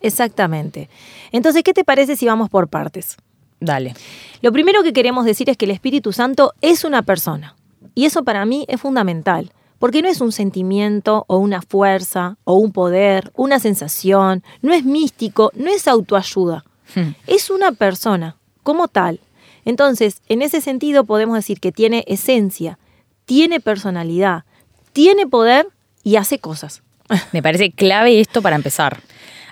Exactamente. 0.00 0.88
Entonces, 1.30 1.62
¿qué 1.62 1.72
te 1.72 1.84
parece 1.84 2.16
si 2.16 2.26
vamos 2.26 2.50
por 2.50 2.68
partes? 2.68 3.16
Dale. 3.62 3.94
Lo 4.40 4.50
primero 4.50 4.82
que 4.82 4.92
queremos 4.92 5.24
decir 5.24 5.48
es 5.48 5.56
que 5.56 5.66
el 5.66 5.70
Espíritu 5.70 6.12
Santo 6.12 6.52
es 6.60 6.82
una 6.82 7.02
persona. 7.02 7.54
Y 7.94 8.06
eso 8.06 8.24
para 8.24 8.44
mí 8.44 8.64
es 8.68 8.80
fundamental, 8.80 9.52
porque 9.78 10.02
no 10.02 10.08
es 10.08 10.20
un 10.20 10.32
sentimiento 10.32 11.24
o 11.28 11.36
una 11.36 11.62
fuerza 11.62 12.38
o 12.42 12.54
un 12.54 12.72
poder, 12.72 13.30
una 13.36 13.60
sensación, 13.60 14.42
no 14.62 14.72
es 14.72 14.84
místico, 14.84 15.52
no 15.54 15.70
es 15.70 15.86
autoayuda. 15.86 16.64
Hmm. 16.94 17.14
Es 17.28 17.50
una 17.50 17.70
persona, 17.70 18.36
como 18.64 18.88
tal. 18.88 19.20
Entonces, 19.64 20.22
en 20.28 20.42
ese 20.42 20.60
sentido 20.60 21.04
podemos 21.04 21.36
decir 21.36 21.60
que 21.60 21.70
tiene 21.70 22.04
esencia, 22.08 22.78
tiene 23.26 23.60
personalidad, 23.60 24.44
tiene 24.92 25.28
poder 25.28 25.68
y 26.02 26.16
hace 26.16 26.40
cosas. 26.40 26.82
Me 27.32 27.42
parece 27.42 27.70
clave 27.70 28.18
esto 28.18 28.42
para 28.42 28.56
empezar. 28.56 29.00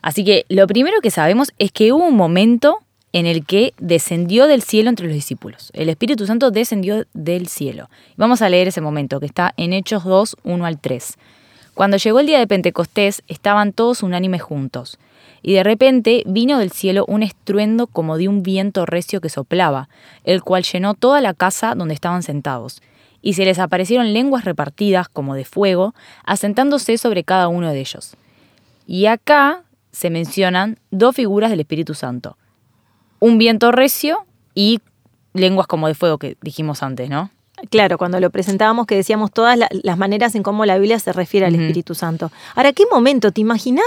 Así 0.03 0.25
que 0.25 0.47
lo 0.49 0.67
primero 0.67 1.01
que 1.01 1.13
sabemos 1.13 1.53
es 1.59 1.71
que 1.71 1.93
hubo 1.93 2.05
un 2.05 2.17
momento 2.17 2.79
en 3.13 3.27
el 3.27 3.45
que 3.45 3.75
descendió 3.79 4.47
del 4.47 4.63
cielo 4.63 4.89
entre 4.89 5.07
los 5.07 5.15
discípulos. 5.15 5.71
El 5.75 5.89
Espíritu 5.89 6.27
Santo 6.27 6.51
descendió 6.51 7.07
del 7.13 7.49
cielo. 7.49 7.91
Vamos 8.17 8.43
a 8.43 8.49
leer 8.49 8.69
ese 8.69 8.81
momento 8.81 9.21
que 9.21 9.27
está 9.27 9.53
en 9.57 9.73
Hechos 9.73 10.05
2, 10.05 10.37
1 10.45 10.67
al 10.67 10.79
3. 10.79 11.17
Cuando 11.75 11.97
llegó 11.97 12.21
el 12.21 12.27
día 12.27 12.39
de 12.39 12.47
Pentecostés, 12.47 13.23
estaban 13.27 13.73
todos 13.73 14.03
unánimes 14.03 14.43
juntos. 14.43 14.99
Y 15.43 15.55
de 15.55 15.63
repente 15.63 16.23
vino 16.27 16.59
del 16.59 16.71
cielo 16.71 17.05
un 17.09 17.23
estruendo 17.23 17.87
como 17.87 18.19
de 18.19 18.29
un 18.29 18.43
viento 18.43 18.85
recio 18.87 19.21
que 19.21 19.31
soplaba, 19.31 19.89
el 20.25 20.43
cual 20.43 20.63
llenó 20.63 20.95
toda 20.95 21.21
la 21.21 21.35
casa 21.35 21.75
donde 21.75 21.95
estaban 21.95 22.23
sentados. 22.23 22.83
Y 23.23 23.35
se 23.35 23.45
les 23.45 23.59
aparecieron 23.59 24.13
lenguas 24.13 24.45
repartidas 24.45 25.09
como 25.09 25.35
de 25.35 25.45
fuego, 25.45 25.95
asentándose 26.25 26.99
sobre 26.99 27.25
cada 27.25 27.49
uno 27.49 27.73
de 27.73 27.81
ellos. 27.81 28.17
Y 28.87 29.07
acá 29.07 29.65
se 29.93 30.11
mencionan 30.11 30.79
dos 30.91 31.17
figuras 31.17 31.51
del 31.51 31.61
Espíritu 31.61 31.95
Santo. 31.95 32.37
Un 33.21 33.39
viento 33.39 33.71
recio 33.71 34.25
y 34.55 34.81
lenguas 35.35 35.67
como 35.69 35.87
de 35.87 35.95
fuego 35.95 36.19
que 36.19 36.37
dijimos 36.43 36.83
antes, 36.83 37.09
¿no? 37.09 37.31
Claro, 37.71 37.99
cuando 37.99 38.19
lo 38.21 38.31
presentábamos 38.31 38.87
que 38.87 38.97
decíamos 38.97 39.31
todas 39.31 39.57
la- 39.59 39.69
las 39.83 39.99
maneras 39.99 40.35
en 40.35 40.43
cómo 40.43 40.65
la 40.65 40.79
Biblia 40.79 40.99
se 40.99 41.13
refiere 41.13 41.45
al. 41.45 41.55
Espíritu 41.55 41.95
Santo. 41.95 42.33
Ahora, 42.55 42.73
¿qué 42.73 42.85
momento? 42.91 43.33
¿Te 43.33 43.43
imaginas? 43.43 43.85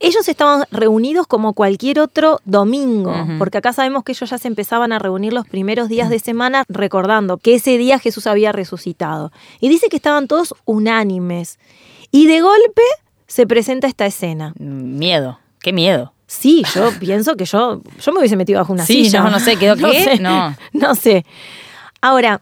Ellos 0.00 0.28
estaban 0.28 0.64
reunidos 0.72 1.28
como 1.28 1.52
cualquier 1.52 2.00
otro 2.00 2.40
domingo, 2.44 3.14
porque 3.38 3.58
acá 3.58 3.72
sabemos 3.72 4.02
que 4.02 4.10
ellos 4.12 4.28
ya 4.28 4.38
se 4.38 4.48
empezaban 4.48 4.90
a 4.92 4.98
reunir 4.98 5.32
los 5.32 5.46
primeros 5.46 5.88
días 5.88 6.10
de 6.10 6.18
semana 6.18 6.64
recordando 6.68 7.36
que 7.36 7.54
ese 7.54 7.78
día 7.78 8.00
Jesús 8.00 8.26
había 8.26 8.50
resucitado. 8.50 9.30
Y 9.60 9.68
dice 9.68 9.88
que 9.88 9.96
estaban 9.96 10.26
todos 10.26 10.54
unánimes. 10.64 11.60
Y 12.10 12.26
de 12.26 12.40
golpe 12.40 12.82
se 13.28 13.46
presenta 13.46 13.86
esta 13.86 14.04
escena. 14.06 14.52
Miedo. 14.58 15.38
Qué 15.60 15.72
miedo. 15.72 16.12
Sí, 16.32 16.62
yo 16.76 16.92
pienso 17.00 17.34
que 17.36 17.44
yo, 17.44 17.82
yo 18.00 18.12
me 18.12 18.20
hubiese 18.20 18.36
metido 18.36 18.60
bajo 18.60 18.72
una 18.72 18.86
Sí, 18.86 19.04
silla. 19.06 19.22
no, 19.22 19.30
no 19.30 19.40
sé, 19.40 19.56
¿quedó 19.56 19.74
qué? 19.74 20.04
sé, 20.04 20.18
No. 20.20 20.54
no 20.72 20.94
sé. 20.94 21.24
Ahora, 22.00 22.40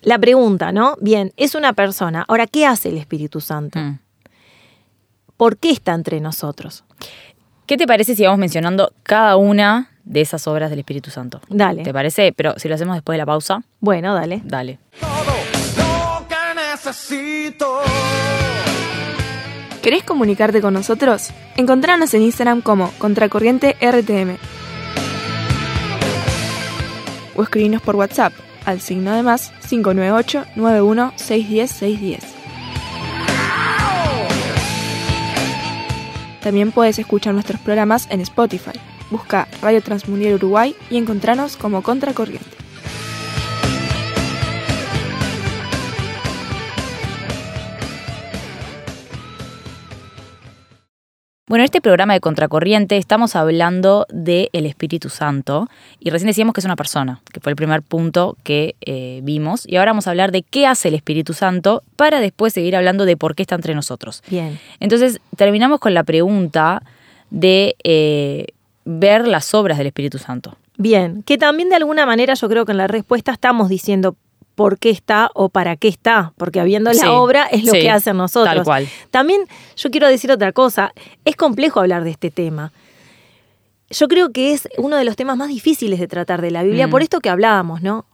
la 0.00 0.18
pregunta, 0.18 0.72
¿no? 0.72 0.96
Bien, 1.02 1.34
es 1.36 1.54
una 1.54 1.74
persona. 1.74 2.24
Ahora, 2.28 2.46
¿qué 2.46 2.64
hace 2.64 2.88
el 2.88 2.96
Espíritu 2.96 3.42
Santo? 3.42 3.78
Mm. 3.78 3.98
¿Por 5.36 5.58
qué 5.58 5.70
está 5.70 5.92
entre 5.92 6.18
nosotros? 6.20 6.84
¿Qué 7.66 7.76
te 7.76 7.86
parece 7.86 8.14
si 8.14 8.22
vamos 8.24 8.38
mencionando 8.38 8.92
cada 9.02 9.36
una 9.36 9.90
de 10.04 10.22
esas 10.22 10.46
obras 10.46 10.70
del 10.70 10.78
Espíritu 10.78 11.10
Santo? 11.10 11.42
Dale. 11.48 11.82
¿Te 11.82 11.92
parece? 11.92 12.32
Pero 12.32 12.54
si 12.58 12.68
lo 12.68 12.74
hacemos 12.76 12.96
después 12.96 13.14
de 13.14 13.18
la 13.18 13.26
pausa, 13.26 13.62
Bueno, 13.80 14.14
dale. 14.14 14.40
dale. 14.44 14.78
todo 14.98 15.08
lo 15.76 16.26
que 16.26 16.60
necesito. 16.72 17.80
¿Querés 19.86 20.02
comunicarte 20.02 20.60
con 20.60 20.74
nosotros? 20.74 21.30
Encontranos 21.56 22.12
en 22.12 22.22
Instagram 22.22 22.60
como 22.60 22.90
Contracorriente 22.98 23.76
RTM. 23.80 24.36
o 27.36 27.42
escribinos 27.44 27.82
por 27.82 27.94
WhatsApp 27.94 28.32
al 28.64 28.80
signo 28.80 29.14
de 29.14 29.22
más 29.22 29.52
598 29.68 30.44
91 30.56 31.12
610 31.14 31.70
610. 31.70 32.20
También 36.40 36.72
puedes 36.72 36.98
escuchar 36.98 37.34
nuestros 37.34 37.60
programas 37.60 38.08
en 38.10 38.20
Spotify. 38.22 38.76
Busca 39.12 39.46
Radio 39.62 39.80
Transmundial 39.84 40.34
Uruguay 40.34 40.74
y 40.90 40.96
encontrarnos 40.96 41.56
como 41.56 41.84
Contracorriente. 41.84 42.55
Bueno, 51.56 51.62
en 51.62 51.68
este 51.68 51.80
programa 51.80 52.12
de 52.12 52.20
Contracorriente 52.20 52.98
estamos 52.98 53.34
hablando 53.34 54.04
del 54.10 54.66
Espíritu 54.66 55.08
Santo 55.08 55.70
y 55.98 56.10
recién 56.10 56.26
decíamos 56.26 56.52
que 56.52 56.60
es 56.60 56.66
una 56.66 56.76
persona, 56.76 57.22
que 57.32 57.40
fue 57.40 57.50
el 57.50 57.56
primer 57.56 57.80
punto 57.80 58.36
que 58.42 58.74
eh, 58.82 59.20
vimos. 59.22 59.66
Y 59.66 59.76
ahora 59.76 59.92
vamos 59.92 60.06
a 60.06 60.10
hablar 60.10 60.32
de 60.32 60.42
qué 60.42 60.66
hace 60.66 60.88
el 60.88 60.94
Espíritu 60.94 61.32
Santo 61.32 61.82
para 61.96 62.20
después 62.20 62.52
seguir 62.52 62.76
hablando 62.76 63.06
de 63.06 63.16
por 63.16 63.34
qué 63.34 63.42
está 63.42 63.54
entre 63.54 63.74
nosotros. 63.74 64.22
Bien. 64.28 64.60
Entonces, 64.80 65.18
terminamos 65.34 65.80
con 65.80 65.94
la 65.94 66.04
pregunta 66.04 66.82
de 67.30 67.74
eh, 67.84 68.48
ver 68.84 69.26
las 69.26 69.54
obras 69.54 69.78
del 69.78 69.86
Espíritu 69.86 70.18
Santo. 70.18 70.58
Bien, 70.76 71.22
que 71.22 71.38
también 71.38 71.70
de 71.70 71.76
alguna 71.76 72.04
manera 72.04 72.34
yo 72.34 72.50
creo 72.50 72.66
que 72.66 72.72
en 72.72 72.78
la 72.78 72.86
respuesta 72.86 73.32
estamos 73.32 73.70
diciendo 73.70 74.14
por 74.56 74.78
qué 74.80 74.90
está 74.90 75.30
o 75.34 75.48
para 75.50 75.76
qué 75.76 75.86
está, 75.86 76.32
porque 76.36 76.58
habiendo 76.58 76.90
la 76.92 77.12
obra 77.12 77.44
es 77.46 77.62
lo 77.64 77.72
sí, 77.72 77.80
que 77.82 77.90
hacen 77.90 78.16
nosotros. 78.16 78.52
tal 78.56 78.64
cual. 78.64 78.88
También 79.12 79.42
yo 79.76 79.90
quiero 79.92 80.08
decir 80.08 80.32
otra 80.32 80.50
cosa, 80.52 80.92
es 81.24 81.36
complejo 81.36 81.78
hablar 81.78 82.02
de 82.02 82.10
este 82.10 82.32
tema. 82.32 82.72
Yo 83.90 84.08
creo 84.08 84.32
que 84.32 84.52
es 84.52 84.68
uno 84.78 84.96
de 84.96 85.04
los 85.04 85.14
temas 85.14 85.36
más 85.36 85.48
difíciles 85.48 86.00
de 86.00 86.08
tratar 86.08 86.42
de 86.42 86.50
la 86.50 86.64
Biblia, 86.64 86.88
Mm. 86.88 86.90
por 86.90 87.02
esto 87.02 87.20
que 87.20 87.28
hablábamos, 87.28 87.82
¿no? 87.82 88.06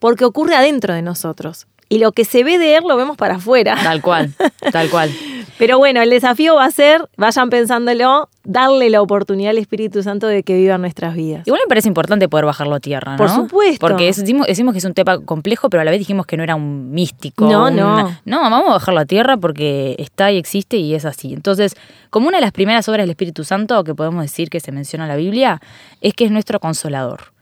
Porque 0.00 0.24
ocurre 0.24 0.56
adentro 0.56 0.94
de 0.94 1.02
nosotros. 1.02 1.68
Y 1.92 1.98
lo 1.98 2.12
que 2.12 2.24
se 2.24 2.42
ve 2.44 2.58
de 2.58 2.76
él 2.76 2.84
lo 2.88 2.96
vemos 2.96 3.16
para 3.16 3.36
afuera. 3.36 3.76
Tal 3.82 4.00
cual, 4.00 4.32
tal 4.72 4.88
cual. 4.90 5.10
Pero 5.58 5.78
bueno, 5.78 6.00
el 6.02 6.10
desafío 6.10 6.54
va 6.56 6.64
a 6.64 6.70
ser, 6.70 7.06
vayan 7.16 7.48
pensándolo, 7.50 8.28
darle 8.42 8.90
la 8.90 9.00
oportunidad 9.02 9.50
al 9.50 9.58
Espíritu 9.58 10.02
Santo 10.02 10.26
de 10.26 10.42
que 10.42 10.54
viva 10.56 10.76
nuestras 10.78 11.14
vidas. 11.14 11.46
Igual 11.46 11.60
me 11.64 11.68
parece 11.68 11.86
importante 11.86 12.28
poder 12.28 12.46
bajarlo 12.46 12.74
a 12.74 12.80
tierra, 12.80 13.12
¿no? 13.12 13.18
Por 13.18 13.28
supuesto. 13.28 13.78
Porque 13.86 14.08
es- 14.08 14.16
decimos, 14.16 14.46
decimos 14.48 14.72
que 14.72 14.78
es 14.78 14.84
un 14.84 14.94
tema 14.94 15.20
complejo, 15.20 15.70
pero 15.70 15.82
a 15.82 15.84
la 15.84 15.90
vez 15.92 16.00
dijimos 16.00 16.26
que 16.26 16.36
no 16.36 16.42
era 16.42 16.56
un 16.56 16.90
místico. 16.90 17.44
No, 17.46 17.68
un- 17.68 17.76
no. 17.76 18.16
No, 18.24 18.40
vamos 18.40 18.70
a 18.70 18.72
bajarlo 18.72 19.00
a 19.00 19.04
tierra 19.04 19.36
porque 19.36 19.94
está 19.98 20.32
y 20.32 20.38
existe 20.38 20.78
y 20.78 20.94
es 20.94 21.04
así. 21.04 21.32
Entonces, 21.32 21.76
como 22.10 22.26
una 22.26 22.38
de 22.38 22.42
las 22.42 22.52
primeras 22.52 22.88
obras 22.88 23.02
del 23.04 23.10
Espíritu 23.10 23.44
Santo 23.44 23.84
que 23.84 23.94
podemos 23.94 24.22
decir 24.22 24.48
que 24.50 24.58
se 24.58 24.72
menciona 24.72 25.04
en 25.04 25.08
la 25.10 25.16
Biblia, 25.16 25.60
es 26.00 26.14
que 26.14 26.24
es 26.24 26.30
nuestro 26.32 26.58
consolador. 26.58 27.32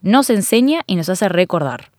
Nos 0.00 0.30
enseña 0.30 0.80
y 0.86 0.96
nos 0.96 1.08
hace 1.10 1.28
recordar. 1.28 1.90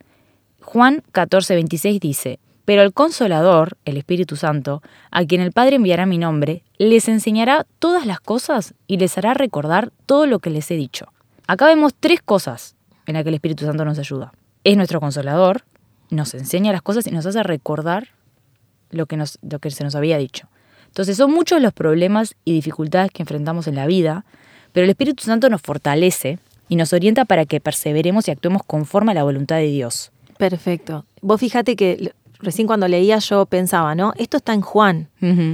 Juan 0.63 1.03
14, 1.11 1.55
26 1.55 1.99
dice, 1.99 2.39
pero 2.65 2.81
el 2.81 2.93
consolador, 2.93 3.77
el 3.85 3.97
Espíritu 3.97 4.37
Santo, 4.37 4.81
a 5.11 5.25
quien 5.25 5.41
el 5.41 5.51
Padre 5.51 5.75
enviará 5.75 6.05
mi 6.05 6.17
nombre, 6.17 6.63
les 6.77 7.09
enseñará 7.09 7.65
todas 7.79 8.05
las 8.05 8.19
cosas 8.21 8.73
y 8.87 8.97
les 8.97 9.17
hará 9.17 9.33
recordar 9.33 9.91
todo 10.05 10.25
lo 10.25 10.39
que 10.39 10.49
les 10.49 10.71
he 10.71 10.75
dicho. 10.75 11.07
Acá 11.45 11.67
vemos 11.67 11.93
tres 11.99 12.21
cosas 12.21 12.75
en 13.05 13.15
las 13.15 13.23
que 13.23 13.29
el 13.29 13.35
Espíritu 13.35 13.65
Santo 13.65 13.83
nos 13.83 13.99
ayuda. 13.99 14.31
Es 14.63 14.77
nuestro 14.77 15.01
consolador, 15.01 15.65
nos 16.09 16.33
enseña 16.33 16.71
las 16.71 16.81
cosas 16.81 17.05
y 17.05 17.11
nos 17.11 17.25
hace 17.25 17.43
recordar 17.43 18.09
lo 18.89 19.05
que, 19.05 19.21
lo 19.41 19.59
que 19.59 19.71
se 19.71 19.83
nos 19.83 19.95
había 19.95 20.17
dicho. 20.17 20.47
Entonces 20.87 21.17
son 21.17 21.31
muchos 21.31 21.61
los 21.61 21.73
problemas 21.73 22.35
y 22.45 22.53
dificultades 22.53 23.11
que 23.11 23.23
enfrentamos 23.23 23.67
en 23.67 23.75
la 23.75 23.87
vida, 23.87 24.23
pero 24.71 24.85
el 24.85 24.91
Espíritu 24.91 25.25
Santo 25.25 25.49
nos 25.49 25.61
fortalece 25.61 26.39
y 26.69 26.77
nos 26.77 26.93
orienta 26.93 27.25
para 27.25 27.45
que 27.45 27.59
perseveremos 27.59 28.27
y 28.27 28.31
actuemos 28.31 28.61
conforme 28.65 29.11
a 29.11 29.15
la 29.15 29.23
voluntad 29.23 29.57
de 29.57 29.67
Dios. 29.67 30.12
Perfecto. 30.49 31.05
Vos 31.21 31.39
fíjate 31.39 31.77
que 31.77 32.11
recién 32.39 32.67
cuando 32.67 32.89
leía 32.89 33.17
yo 33.19 33.45
pensaba, 33.45 33.95
¿no? 33.95 34.11
Esto 34.17 34.35
está 34.35 34.53
en 34.53 34.59
Juan. 34.59 35.07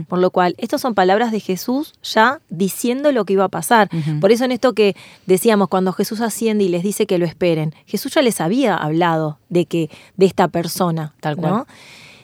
Por 0.08 0.18
lo 0.18 0.32
cual, 0.32 0.56
estas 0.58 0.82
son 0.82 0.96
palabras 0.96 1.32
de 1.32 1.40
Jesús 1.40 1.94
ya 2.02 2.42
diciendo 2.50 3.12
lo 3.12 3.24
que 3.24 3.34
iba 3.34 3.44
a 3.44 3.50
pasar. 3.50 3.88
Por 4.20 4.32
eso 4.32 4.46
en 4.46 4.52
esto 4.52 4.74
que 4.74 4.96
decíamos, 5.28 5.68
cuando 5.68 5.94
Jesús 5.94 6.22
asciende 6.22 6.64
y 6.64 6.70
les 6.70 6.82
dice 6.82 7.06
que 7.06 7.20
lo 7.20 7.28
esperen, 7.28 7.76
Jesús 7.86 8.16
ya 8.16 8.24
les 8.24 8.42
había 8.42 8.76
hablado 8.76 9.38
de 9.50 9.66
que 9.66 9.92
de 10.18 10.26
esta 10.26 10.48
persona. 10.48 11.14
Tal 11.20 11.36
¿no? 11.36 11.42
cual. 11.42 11.66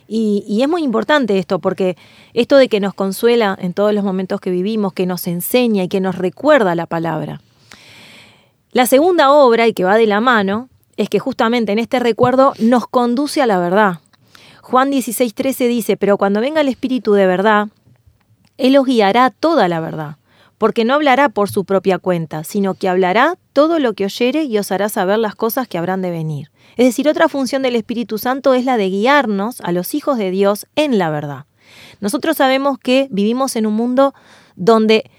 Y, 0.08 0.44
y 0.48 0.64
es 0.64 0.68
muy 0.68 0.82
importante 0.82 1.38
esto, 1.38 1.60
porque 1.60 1.98
esto 2.34 2.58
de 2.58 2.68
que 2.68 2.80
nos 2.80 2.96
consuela 2.96 3.56
en 3.62 3.74
todos 3.74 3.94
los 3.94 4.04
momentos 4.04 4.42
que 4.42 4.50
vivimos, 4.50 4.94
que 4.94 5.06
nos 5.06 5.28
enseña 5.28 5.84
y 5.84 5.88
que 5.88 6.00
nos 6.00 6.18
recuerda 6.18 6.74
la 6.74 6.88
palabra. 6.88 7.42
La 8.72 8.88
segunda 8.88 9.32
obra, 9.32 9.68
y 9.68 9.74
que 9.74 9.84
va 9.84 9.98
de 9.98 10.08
la 10.08 10.20
mano, 10.20 10.70
es 10.98 11.10
que 11.10 11.20
justamente 11.20 11.72
en 11.72 11.80
este 11.80 12.00
recuerdo 12.00 12.54
nos 12.60 12.88
conduce 12.88 13.42
a 13.42 13.46
la 13.46 13.60
verdad. 13.60 14.00
Juan 14.62 14.92
16:13 14.92 15.68
dice, 15.68 15.98
pero 15.98 16.18
cuando 16.18 16.42
venga 16.42 16.62
el 16.62 16.70
Espíritu 16.70 17.14
de 17.14 17.28
verdad, 17.28 17.68
Él 18.58 18.78
os 18.78 18.86
guiará 18.86 19.30
toda 19.30 19.68
la 19.68 19.80
verdad, 19.80 20.18
porque 20.58 20.86
no 20.86 20.96
hablará 20.96 21.30
por 21.30 21.50
su 21.50 21.66
propia 21.66 22.00
cuenta, 22.00 22.44
sino 22.44 22.74
que 22.74 22.90
hablará 22.90 23.38
todo 23.54 23.80
lo 23.80 23.94
que 23.94 24.06
oyere 24.06 24.44
y 24.44 24.58
os 24.58 24.72
hará 24.72 24.90
saber 24.90 25.20
las 25.20 25.36
cosas 25.36 25.68
que 25.68 25.78
habrán 25.78 26.02
de 26.02 26.12
venir. 26.12 26.50
Es 26.78 26.86
decir, 26.86 27.08
otra 27.08 27.30
función 27.30 27.62
del 27.62 27.76
Espíritu 27.76 28.18
Santo 28.18 28.54
es 28.54 28.66
la 28.66 28.78
de 28.78 28.90
guiarnos 28.90 29.62
a 29.62 29.72
los 29.72 29.94
hijos 29.94 30.18
de 30.18 30.32
Dios 30.32 30.66
en 30.76 30.98
la 30.98 31.10
verdad. 31.10 31.46
Nosotros 32.00 32.38
sabemos 32.38 32.80
que 32.80 33.08
vivimos 33.12 33.56
en 33.56 33.66
un 33.66 33.74
mundo 33.74 34.14
donde 34.56 35.10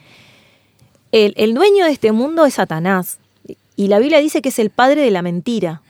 el, 1.13 1.35
el 1.37 1.55
dueño 1.55 1.85
de 1.85 1.93
este 1.93 2.13
mundo 2.13 2.47
es 2.47 2.55
Satanás. 2.55 3.19
Y 3.77 3.89
la 3.89 3.99
Biblia 3.99 4.19
dice 4.21 4.43
que 4.43 4.49
es 4.49 4.59
el 4.59 4.71
padre 4.71 5.03
de 5.03 5.11
la 5.11 5.23
mentira. 5.23 5.83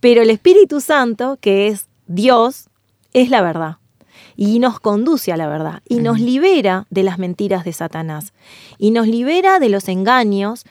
Pero 0.00 0.22
el 0.22 0.30
Espíritu 0.30 0.80
Santo, 0.80 1.38
que 1.40 1.68
es 1.68 1.86
Dios, 2.06 2.68
es 3.14 3.30
la 3.30 3.40
verdad. 3.40 3.78
Y 4.36 4.58
nos 4.58 4.78
conduce 4.78 5.32
a 5.32 5.36
la 5.36 5.48
verdad. 5.48 5.82
Y 5.88 5.96
nos 5.96 6.20
libera 6.20 6.86
de 6.90 7.02
las 7.02 7.18
mentiras 7.18 7.64
de 7.64 7.72
Satanás. 7.72 8.32
Y 8.78 8.90
nos 8.90 9.08
libera 9.08 9.58
de 9.58 9.70
los 9.70 9.88
engaños 9.88 10.64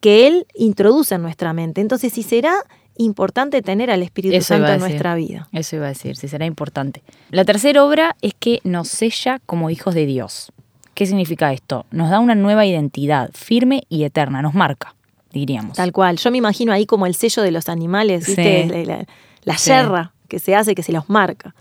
que 0.00 0.26
Él 0.26 0.46
introduce 0.54 1.14
en 1.14 1.22
nuestra 1.22 1.52
mente. 1.52 1.80
Entonces, 1.80 2.12
si 2.12 2.24
será 2.24 2.54
importante 2.96 3.62
tener 3.62 3.90
al 3.90 4.02
Espíritu 4.02 4.36
Eso 4.36 4.48
Santo 4.48 4.72
en 4.72 4.80
nuestra 4.80 5.14
vida. 5.14 5.48
Eso 5.52 5.76
iba 5.76 5.86
a 5.86 5.90
decir, 5.90 6.16
si 6.16 6.28
será 6.28 6.46
importante. 6.46 7.02
La 7.30 7.44
tercera 7.44 7.84
obra 7.84 8.16
es 8.22 8.34
que 8.34 8.60
nos 8.64 8.88
sella 8.88 9.40
como 9.46 9.70
hijos 9.70 9.94
de 9.94 10.06
Dios. 10.06 10.52
¿Qué 10.94 11.06
significa 11.06 11.52
esto? 11.52 11.86
Nos 11.90 12.10
da 12.10 12.18
una 12.18 12.34
nueva 12.34 12.66
identidad, 12.66 13.30
firme 13.32 13.84
y 13.88 14.04
eterna, 14.04 14.42
nos 14.42 14.54
marca, 14.54 14.94
diríamos. 15.32 15.76
Tal 15.76 15.92
cual. 15.92 16.16
Yo 16.18 16.30
me 16.30 16.38
imagino 16.38 16.72
ahí 16.72 16.86
como 16.86 17.06
el 17.06 17.14
sello 17.14 17.42
de 17.42 17.50
los 17.50 17.68
animales, 17.68 18.26
¿viste? 18.26 18.64
Sí. 18.64 18.84
La, 18.86 19.06
la- 19.44 19.58
Sí. 19.58 19.70
yerra 19.70 20.12
que 20.28 20.38
se 20.38 20.54
hace, 20.54 20.74
que 20.74 20.82
se 20.82 20.92
los 20.92 21.08
marca. 21.08 21.54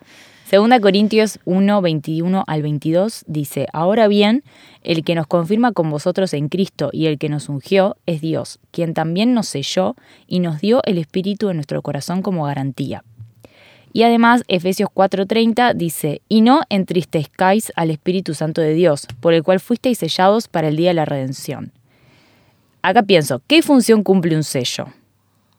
Segunda 0.46 0.80
Corintios 0.82 1.40
1, 1.46 1.82
21 1.82 2.44
al 2.46 2.62
22 2.62 3.24
dice, 3.28 3.68
Ahora 3.72 4.08
bien, 4.10 4.44
el 4.84 5.04
que 5.06 5.16
nos 5.16 5.26
confirma 5.26 5.72
con 5.72 5.90
vosotros 5.90 6.34
en 6.34 6.50
Cristo 6.50 6.90
y 6.92 7.06
el 7.06 7.18
que 7.18 7.30
nos 7.30 7.48
ungió 7.48 7.96
es 8.06 8.20
Dios, 8.20 8.60
quien 8.72 8.94
también 8.94 9.34
nos 9.34 9.48
selló 9.48 9.96
y 10.28 10.40
nos 10.42 10.60
dio 10.60 10.82
el 10.86 10.98
Espíritu 10.98 11.50
en 11.50 11.56
nuestro 11.58 11.82
corazón 11.82 12.22
como 12.22 12.44
garantía. 12.44 13.04
Y 13.94 14.04
además 14.04 14.44
Efesios 14.50 14.90
4:30 14.94 15.74
dice, 15.74 16.22
Y 16.30 16.42
no 16.42 16.62
entristezcáis 16.70 17.72
al 17.76 17.90
Espíritu 17.90 18.34
Santo 18.34 18.62
de 18.62 18.74
Dios, 18.74 19.08
por 19.22 19.34
el 19.34 19.44
cual 19.44 19.60
fuisteis 19.60 19.98
sellados 20.00 20.48
para 20.48 20.68
el 20.68 20.76
día 20.76 20.90
de 20.90 20.94
la 20.96 21.06
redención. 21.06 21.72
Acá 22.82 23.04
pienso, 23.04 23.42
¿qué 23.48 23.62
función 23.62 24.04
cumple 24.04 24.36
un 24.36 24.44
sello? 24.44 24.88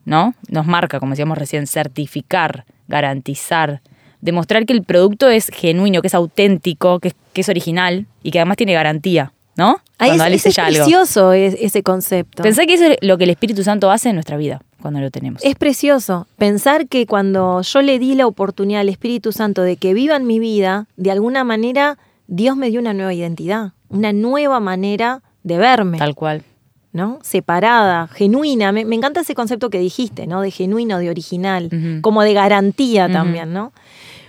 ¿No? 0.05 0.35
Nos 0.49 0.67
marca, 0.67 0.99
como 0.99 1.11
decíamos 1.13 1.39
recién, 1.39 1.67
certificar, 1.67 2.65
garantizar, 2.89 3.81
demostrar 4.21 4.67
que 4.67 4.73
el 4.73 4.83
producto 4.83 5.29
es 5.29 5.49
genuino, 5.49 6.01
que 6.01 6.09
es 6.09 6.15
auténtico, 6.15 6.99
que 7.01 7.09
es, 7.09 7.15
que 7.33 7.41
es 7.43 7.49
original 7.49 8.07
y 8.23 8.31
que 8.33 8.39
además 8.41 8.57
tiene 8.57 8.73
garantía, 8.73 9.33
¿no? 9.57 9.81
Ahí 9.99 10.11
es, 10.17 10.21
algo. 10.59 10.79
precioso 10.79 11.33
es- 11.33 11.57
ese 11.61 11.83
concepto. 11.85 12.43
Pensá 12.43 12.67
que 12.67 12.75
eso 12.75 12.85
es 12.87 12.97
lo 13.01 13.17
que 13.19 13.25
el 13.25 13.31
Espíritu 13.31 13.63
Santo 13.63 13.91
hace 13.91 14.09
en 14.09 14.17
nuestra 14.17 14.37
vida 14.37 14.61
cuando 14.81 14.99
lo 15.01 15.11
tenemos. 15.13 15.45
Es 15.45 15.55
precioso 15.55 16.27
pensar 16.39 16.89
que 16.89 17.07
cuando 17.07 17.63
yo 17.63 17.83
le 17.83 18.01
di 18.01 18.17
la 18.17 18.27
oportunidad 18.27 18.81
al 18.81 18.89
Espíritu 18.89 19.31
Santo 19.31 19.63
de 19.63 19.77
que 19.77 19.95
viva 19.95 20.17
en 20.17 20.27
mi 20.27 20.41
vida, 20.41 20.87
de 20.97 21.13
alguna 21.13 21.45
manera 21.45 21.99
Dios 22.27 22.57
me 22.57 22.71
dio 22.71 22.81
una 22.81 22.93
nueva 22.95 23.15
identidad, 23.15 23.73
una 23.89 24.13
nueva 24.13 24.59
manera 24.59 25.23
de 25.45 25.59
verme, 25.59 25.99
Tal 25.99 26.15
cual. 26.17 26.43
¿No? 26.93 27.19
Separada, 27.23 28.09
genuina. 28.09 28.73
Me, 28.73 28.85
me 28.85 28.97
encanta 28.97 29.21
ese 29.21 29.35
concepto 29.35 29.71
que 29.71 29.79
dijiste, 29.79 30.27
¿no? 30.27 30.41
De 30.43 30.51
genuino, 30.51 30.99
de 30.99 31.11
original, 31.11 31.71
como 32.03 32.23
de 32.23 32.35
garantía 32.35 33.11
también, 33.11 33.53
¿no? 33.53 33.73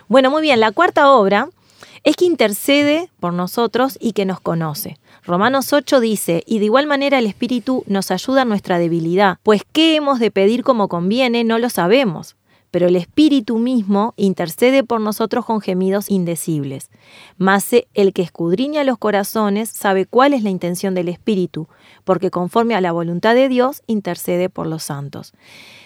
Bueno, 0.07 0.31
muy 0.31 0.41
bien. 0.41 0.59
La 0.59 0.71
cuarta 0.71 1.11
obra 1.11 1.49
es 2.03 2.15
que 2.15 2.25
intercede 2.25 3.09
por 3.19 3.33
nosotros 3.33 3.97
y 3.99 4.13
que 4.13 4.25
nos 4.25 4.39
conoce. 4.39 4.97
Romanos 5.25 5.71
8 5.71 6.01
dice, 6.01 6.43
y 6.45 6.59
de 6.59 6.65
igual 6.65 6.85
manera 6.85 7.17
el 7.17 7.25
Espíritu 7.25 7.83
nos 7.87 8.11
ayuda 8.11 8.41
en 8.41 8.49
nuestra 8.49 8.77
debilidad, 8.77 9.37
pues 9.41 9.61
qué 9.71 9.95
hemos 9.95 10.19
de 10.19 10.31
pedir 10.31 10.63
como 10.63 10.89
conviene 10.89 11.45
no 11.45 11.59
lo 11.59 11.69
sabemos, 11.69 12.35
pero 12.73 12.87
el 12.87 12.95
Espíritu 12.95 13.59
mismo 13.59 14.15
intercede 14.17 14.83
por 14.83 14.99
nosotros 14.99 15.45
con 15.45 15.61
gemidos 15.61 16.09
indecibles. 16.09 16.89
Mas 17.37 17.69
el 17.93 18.13
que 18.13 18.23
escudriña 18.23 18.83
los 18.83 18.97
corazones 18.97 19.69
sabe 19.69 20.07
cuál 20.07 20.33
es 20.33 20.41
la 20.41 20.49
intención 20.49 20.95
del 20.95 21.07
Espíritu, 21.07 21.67
porque 22.03 22.31
conforme 22.31 22.73
a 22.73 22.81
la 22.81 22.91
voluntad 22.91 23.35
de 23.35 23.47
Dios 23.47 23.83
intercede 23.85 24.49
por 24.49 24.65
los 24.65 24.81
santos. 24.81 25.33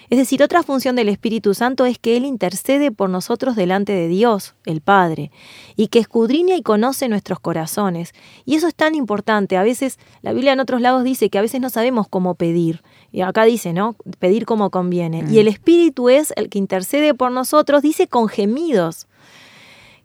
Es 0.10 0.18
decir, 0.18 0.42
otra 0.42 0.64
función 0.64 0.96
del 0.96 1.10
Espíritu 1.10 1.54
Santo 1.54 1.86
es 1.86 2.00
que 2.00 2.16
Él 2.16 2.24
intercede 2.24 2.92
por 2.92 3.10
nosotros 3.10 3.58
delante 3.58 3.92
de 3.92 4.08
Dios, 4.08 4.56
el 4.66 4.80
Padre, 4.80 5.32
y 5.76 5.88
que 5.88 6.00
escudriña 6.00 6.56
y 6.56 6.62
conoce 6.62 7.10
nuestros 7.10 7.42
corazones. 7.42 8.14
Y 8.46 8.56
eso 8.56 8.70
es 8.70 8.76
tan 8.76 8.96
importante. 8.96 9.58
A 9.58 9.64
veces, 9.64 10.00
la 10.22 10.32
Biblia 10.32 10.54
en 10.54 10.62
otros 10.62 10.80
lados 10.80 11.04
dice 11.04 11.30
que 11.30 11.38
a 11.38 11.42
veces 11.42 11.60
no 11.60 11.70
sabemos 11.70 12.08
cómo 12.08 12.36
pedir. 12.36 12.82
Y 13.12 13.22
acá 13.22 13.46
dice, 13.46 13.74
¿no? 13.74 13.96
Pedir 14.20 14.46
como 14.46 14.70
conviene. 14.70 15.26
Y 15.30 15.40
el 15.40 15.48
Espíritu 15.48 16.10
es 16.10 16.34
el 16.36 16.50
que 16.50 16.60
intercede 16.60 17.14
por 17.14 17.32
nosotros, 17.32 17.82
dice 17.82 18.08
con 18.08 18.28
gemidos 18.28 19.08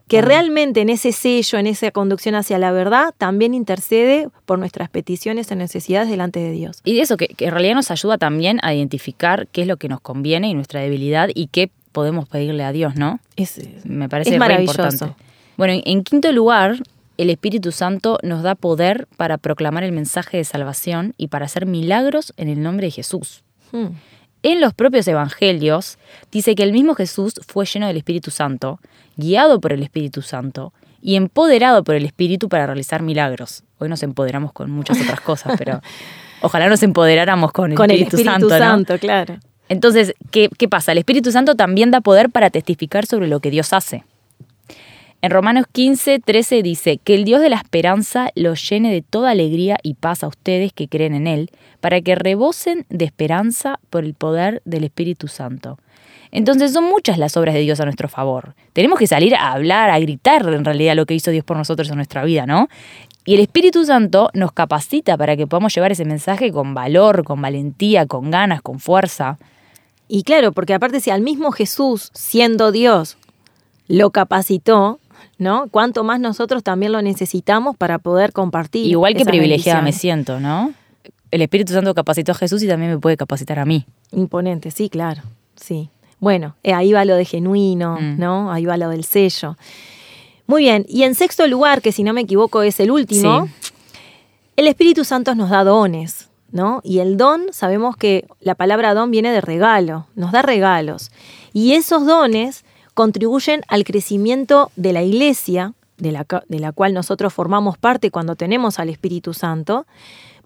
que 0.09 0.21
realmente 0.21 0.83
en 0.83 0.91
ese 0.91 1.11
sello, 1.13 1.59
en 1.59 1.67
esa 1.67 1.91
conducción 1.91 2.35
hacia 2.35 2.59
la 2.59 2.71
verdad, 2.71 3.15
también 3.17 3.55
intercede 3.55 4.29
por 4.45 4.59
nuestras 4.59 4.91
peticiones 4.91 5.51
y 5.51 5.55
necesidades 5.57 6.11
delante 6.11 6.39
de 6.39 6.51
Dios. 6.51 6.81
Y 6.85 6.95
de 6.95 7.01
eso, 7.01 7.17
que, 7.17 7.29
que 7.29 7.47
en 7.47 7.53
realidad 7.53 7.75
nos 7.77 7.91
ayuda 7.91 8.19
también 8.19 8.59
a 8.63 8.75
identificar 8.75 9.47
qué 9.49 9.63
es 9.63 9.67
lo 9.67 9.79
que 9.79 9.89
nos 9.89 10.01
conviene 10.03 10.49
y 10.49 10.55
nuestra 10.55 10.81
debilidad 10.81 11.31
y 11.35 11.47
qué 11.47 11.71
podemos 11.93 12.29
pedirle 12.29 12.63
a 12.65 12.73
Dios, 12.73 12.97
¿no? 12.97 13.21
Es, 13.37 13.59
Me 13.85 14.09
parece 14.09 14.35
Es 14.35 14.39
maravilloso. 14.39 14.83
importante. 14.83 15.15
Bueno, 15.57 15.73
en, 15.75 15.83
en 15.87 16.05
quinto 16.05 16.31
lugar, 16.33 16.83
el 17.19 17.31
Espíritu 17.31 17.73
Santo 17.73 18.19
nos 18.23 18.43
da 18.43 18.55
poder 18.55 19.07
para 19.17 19.39
proclamar 19.39 19.85
el 19.85 19.93
mensaje 19.93 20.37
de 20.39 20.45
salvación 20.45 21.15
y 21.17 21.29
para 21.29 21.47
hacer 21.47 21.67
milagros 21.67 22.33
en 22.37 22.49
el 22.49 22.63
nombre 22.63 22.87
de 22.87 22.91
Jesús. 22.93 23.43
hmm, 23.73 23.87
En 24.43 24.61
los 24.61 24.75
propios 24.75 25.07
evangelios 25.07 25.99
dice 26.31 26.55
que 26.55 26.63
el 26.63 26.73
mismo 26.73 26.95
Jesús 26.95 27.35
fue 27.47 27.65
lleno 27.67 27.87
del 27.87 27.97
Espíritu 27.97 28.31
Santo, 28.31 28.81
guiado 29.17 29.61
por 29.61 29.73
el 29.73 29.83
Espíritu 29.83 30.23
Santo 30.23 30.73
y 31.01 31.17
empoderado 31.17 31.85
por 31.85 31.95
el 31.95 32.05
Espíritu 32.05 32.49
para 32.49 32.67
realizar 32.67 33.03
milagros. 33.03 33.63
Hoy 33.79 33.89
nos 33.89 34.03
empoderamos 34.03 34.53
con 34.53 34.71
muchas 34.71 35.01
otras 35.01 35.21
cosas, 35.21 35.55
pero 35.59 35.81
ojalá 36.41 36.69
nos 36.69 36.83
empoderáramos 36.83 37.53
con 37.53 37.73
el 37.73 37.77
con 37.77 37.91
el 37.91 38.03
Espíritu, 38.03 38.17
Espíritu 38.31 38.49
Santo. 38.49 38.99
claro. 38.99 39.39
Entonces, 39.69 40.15
¿qué, 40.31 40.51
¿qué 40.59 40.69
pasa? 40.69 40.93
El 40.93 40.99
Espíritu 40.99 41.33
Santo 41.33 41.55
también 41.55 41.91
da 41.91 42.01
poder 42.01 42.29
para 42.31 42.51
testificar 42.51 43.07
sobre 43.07 43.27
lo 43.29 43.41
que 43.41 43.51
Dios 43.51 43.73
hace. 43.73 44.05
En 45.25 45.31
Romanos 45.31 45.67
15, 45.71 46.19
13 46.19 46.65
dice, 46.65 46.99
que 46.99 47.15
el 47.15 47.23
Dios 47.23 47.41
de 47.41 47.49
la 47.49 47.55
esperanza 47.55 48.31
los 48.35 48.69
llene 48.69 48.93
de 48.93 49.03
toda 49.03 49.31
alegría 49.31 49.79
y 49.81 49.95
paz 49.95 50.25
a 50.25 50.27
ustedes 50.27 50.73
que 50.73 50.89
creen 50.89 51.15
en 51.15 51.29
Él, 51.29 51.51
para 51.81 52.01
que 52.01 52.17
rebosen 52.17 52.87
de 52.89 53.05
esperanza 53.05 53.79
por 53.89 54.03
el 54.05 54.15
poder 54.15 54.63
del 54.65 54.83
Espíritu 54.83 55.29
Santo. 55.29 55.79
Entonces 56.33 56.73
son 56.73 56.87
muchas 56.87 57.19
las 57.19 57.37
obras 57.37 57.55
de 57.55 57.61
Dios 57.61 57.79
a 57.79 57.85
nuestro 57.85 58.09
favor. 58.09 58.57
Tenemos 58.73 58.99
que 58.99 59.07
salir 59.07 59.37
a 59.37 59.53
hablar, 59.53 59.91
a 59.91 60.01
gritar 60.01 60.43
en 60.53 60.65
realidad 60.65 60.97
lo 60.97 61.07
que 61.07 61.15
hizo 61.15 61.31
Dios 61.31 61.45
por 61.45 61.57
nosotros 61.57 61.89
en 61.91 61.97
nuestra 61.97 62.25
vida, 62.25 62.45
¿no? 62.45 62.67
Y 63.25 63.35
el 63.35 63.41
Espíritu 63.41 63.85
Santo 63.85 64.29
nos 64.35 64.51
capacita 64.51 65.17
para 65.17 65.37
que 65.37 65.47
podamos 65.47 65.73
llevar 65.73 65.93
ese 65.93 66.05
mensaje 66.05 66.51
con 66.51 66.75
valor, 66.75 67.23
con 67.23 67.41
valentía, 67.41 68.07
con 68.07 68.33
ganas, 68.33 68.61
con 68.61 68.81
fuerza. 68.81 69.39
Y 70.09 70.25
claro, 70.25 70.51
porque 70.51 70.75
aparte 70.75 70.99
si 70.99 71.11
al 71.11 71.21
mismo 71.21 71.53
Jesús, 71.53 72.11
siendo 72.13 72.73
Dios, 72.73 73.19
lo 73.87 74.11
capacitó, 74.11 75.01
¿no? 75.43 75.69
Cuánto 75.71 76.05
más 76.05 76.21
nosotros 76.21 76.63
también 76.63 76.93
lo 76.93 77.03
necesitamos 77.03 77.77
para 77.77 77.99
poder 77.99 78.33
compartir. 78.33 78.87
Igual 78.87 79.15
que 79.15 79.25
privilegiada 79.25 79.83
me 79.83 79.93
siento, 79.93 80.41
¿no? 80.41 80.73
El 81.31 81.43
Espíritu 81.43 81.73
Santo 81.73 81.95
capacitó 81.95 82.33
a 82.33 82.35
Jesús 82.35 82.63
y 82.63 82.69
también 82.69 82.93
me 82.93 82.99
puede 82.99 83.17
capacitar 83.17 83.59
a 83.59 83.65
mí. 83.65 83.87
Imponente, 84.13 84.71
sí, 84.71 84.89
claro, 84.89 85.23
sí. 85.57 85.89
Bueno, 86.21 86.55
eh, 86.63 86.73
ahí 86.73 86.93
va 86.93 87.05
lo 87.05 87.17
de 87.17 87.25
genuino, 87.25 87.99
Mm. 88.01 88.19
¿no? 88.19 88.53
Ahí 88.53 88.65
va 88.65 88.77
lo 88.77 88.89
del 88.91 89.05
sello. 89.05 89.57
Muy 90.47 90.63
bien, 90.63 90.85
y 90.89 91.03
en 91.05 91.15
sexto 91.15 91.47
lugar, 91.47 91.83
que 91.83 91.91
si 91.93 92.03
no 92.05 92.13
me 92.13 92.21
equivoco 92.21 92.63
es 92.63 92.79
el 92.81 92.91
último, 92.91 93.49
el 94.57 94.69
Espíritu 94.69 95.05
Santo 95.05 95.35
nos 95.35 95.51
da 95.51 95.65
dones, 95.65 96.29
¿no? 96.51 96.81
Y 96.85 96.99
el 96.99 97.17
don, 97.17 97.47
sabemos 97.53 97.97
que 97.97 98.27
la 98.41 98.55
palabra 98.55 98.93
don 98.95 99.11
viene 99.11 99.33
de 99.33 99.41
regalo, 99.41 100.07
nos 100.15 100.33
da 100.33 100.43
regalos. 100.43 101.11
Y 101.55 101.73
esos 101.73 102.07
dones 102.07 102.65
contribuyen 102.95 103.63
al 103.69 103.85
crecimiento 103.85 104.71
de 104.77 104.93
la 104.93 105.03
iglesia, 105.03 105.75
de 105.99 106.13
la, 106.13 106.27
de 106.49 106.59
la 106.59 106.73
cual 106.73 106.95
nosotros 106.95 107.33
formamos 107.33 107.79
parte 107.79 108.11
cuando 108.11 108.37
tenemos 108.37 108.79
al 108.79 108.89
Espíritu 108.89 109.35
Santo, 109.35 109.87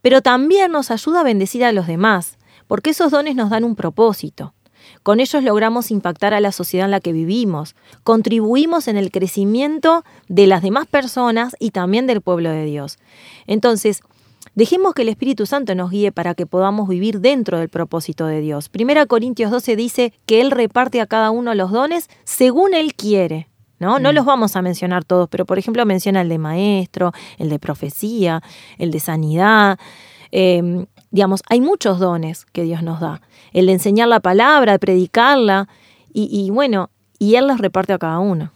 pero 0.03 0.23
también 0.23 0.73
nos 0.73 0.91
ayuda 0.91 1.21
a 1.21 1.25
bendecir 1.25 1.65
a 1.65 1.73
los 1.73 1.87
demás, 1.87 2.39
porque 2.67 2.91
esos 2.91 3.11
dones 3.11 3.37
nos 3.37 3.51
dan 3.51 3.65
un 3.65 3.75
propósito. 3.75 4.55
Con 5.03 5.21
ellos 5.21 5.43
logramos 5.43 5.91
impactar 5.91 6.35
a 6.35 6.41
la 6.41 6.53
sociedad 6.53 6.87
en 6.87 6.91
la 6.91 7.01
que 7.01 7.13
vivimos, 7.13 7.75
contribuimos 8.05 8.89
en 8.89 8.97
el 8.97 9.11
crecimiento 9.11 10.05
de 10.29 10.47
las 10.47 10.63
demás 10.63 10.87
personas 10.87 11.57
y 11.59 11.71
también 11.71 12.07
del 12.07 12.21
pueblo 12.21 12.51
de 12.51 12.65
Dios. 12.65 12.99
Entonces, 13.47 14.03
dejemos 14.57 14.95
que 14.95 15.03
el 15.03 15.09
Espíritu 15.09 15.47
Santo 15.47 15.77
nos 15.77 15.93
guíe 15.93 16.11
para 16.11 16.35
que 16.35 16.47
podamos 16.47 16.89
vivir 16.89 17.21
dentro 17.21 17.61
del 17.61 17.69
propósito 17.69 18.27
de 18.27 18.41
Dios. 18.41 18.69
Primera 18.69 19.07
Corintios 19.07 19.53
12 19.53 19.77
dice 19.77 20.13
que 20.27 20.41
Él 20.41 20.51
reparte 20.51 21.01
a 21.01 21.07
cada 21.07 21.31
uno 21.31 21.55
los 21.55 21.71
dones 21.71 22.09
según 22.25 22.75
Él 22.75 22.95
quiere. 22.95 23.49
¿No? 23.79 23.99
no 23.99 24.11
los 24.11 24.25
vamos 24.25 24.57
a 24.57 24.63
mencionar 24.63 25.05
todos, 25.05 25.29
pero 25.29 25.45
por 25.45 25.59
ejemplo 25.59 25.85
menciona 25.85 26.23
el 26.23 26.31
de 26.31 26.39
maestro, 26.39 27.13
el 27.37 27.51
de 27.51 27.59
profecía, 27.59 28.43
el 28.79 28.91
de 28.91 29.01
sanidad, 29.01 29.79
eh, 30.33 30.87
digamos, 31.11 31.43
hay 31.51 31.61
muchos 31.61 31.99
dones 31.99 32.47
que 32.47 32.63
Dios 32.63 32.83
nos 32.83 33.01
da. 33.01 33.21
El 33.53 33.67
de 33.67 33.73
enseñar 33.73 34.09
la 34.09 34.21
palabra, 34.21 34.73
de 34.73 34.79
predicarla, 34.79 35.69
y, 36.11 36.29
y 36.31 36.49
bueno, 36.49 36.89
y 37.19 37.35
Él 37.35 37.47
los 37.47 37.59
reparte 37.59 37.93
a 37.93 37.99
cada 37.99 38.19
uno. 38.19 38.51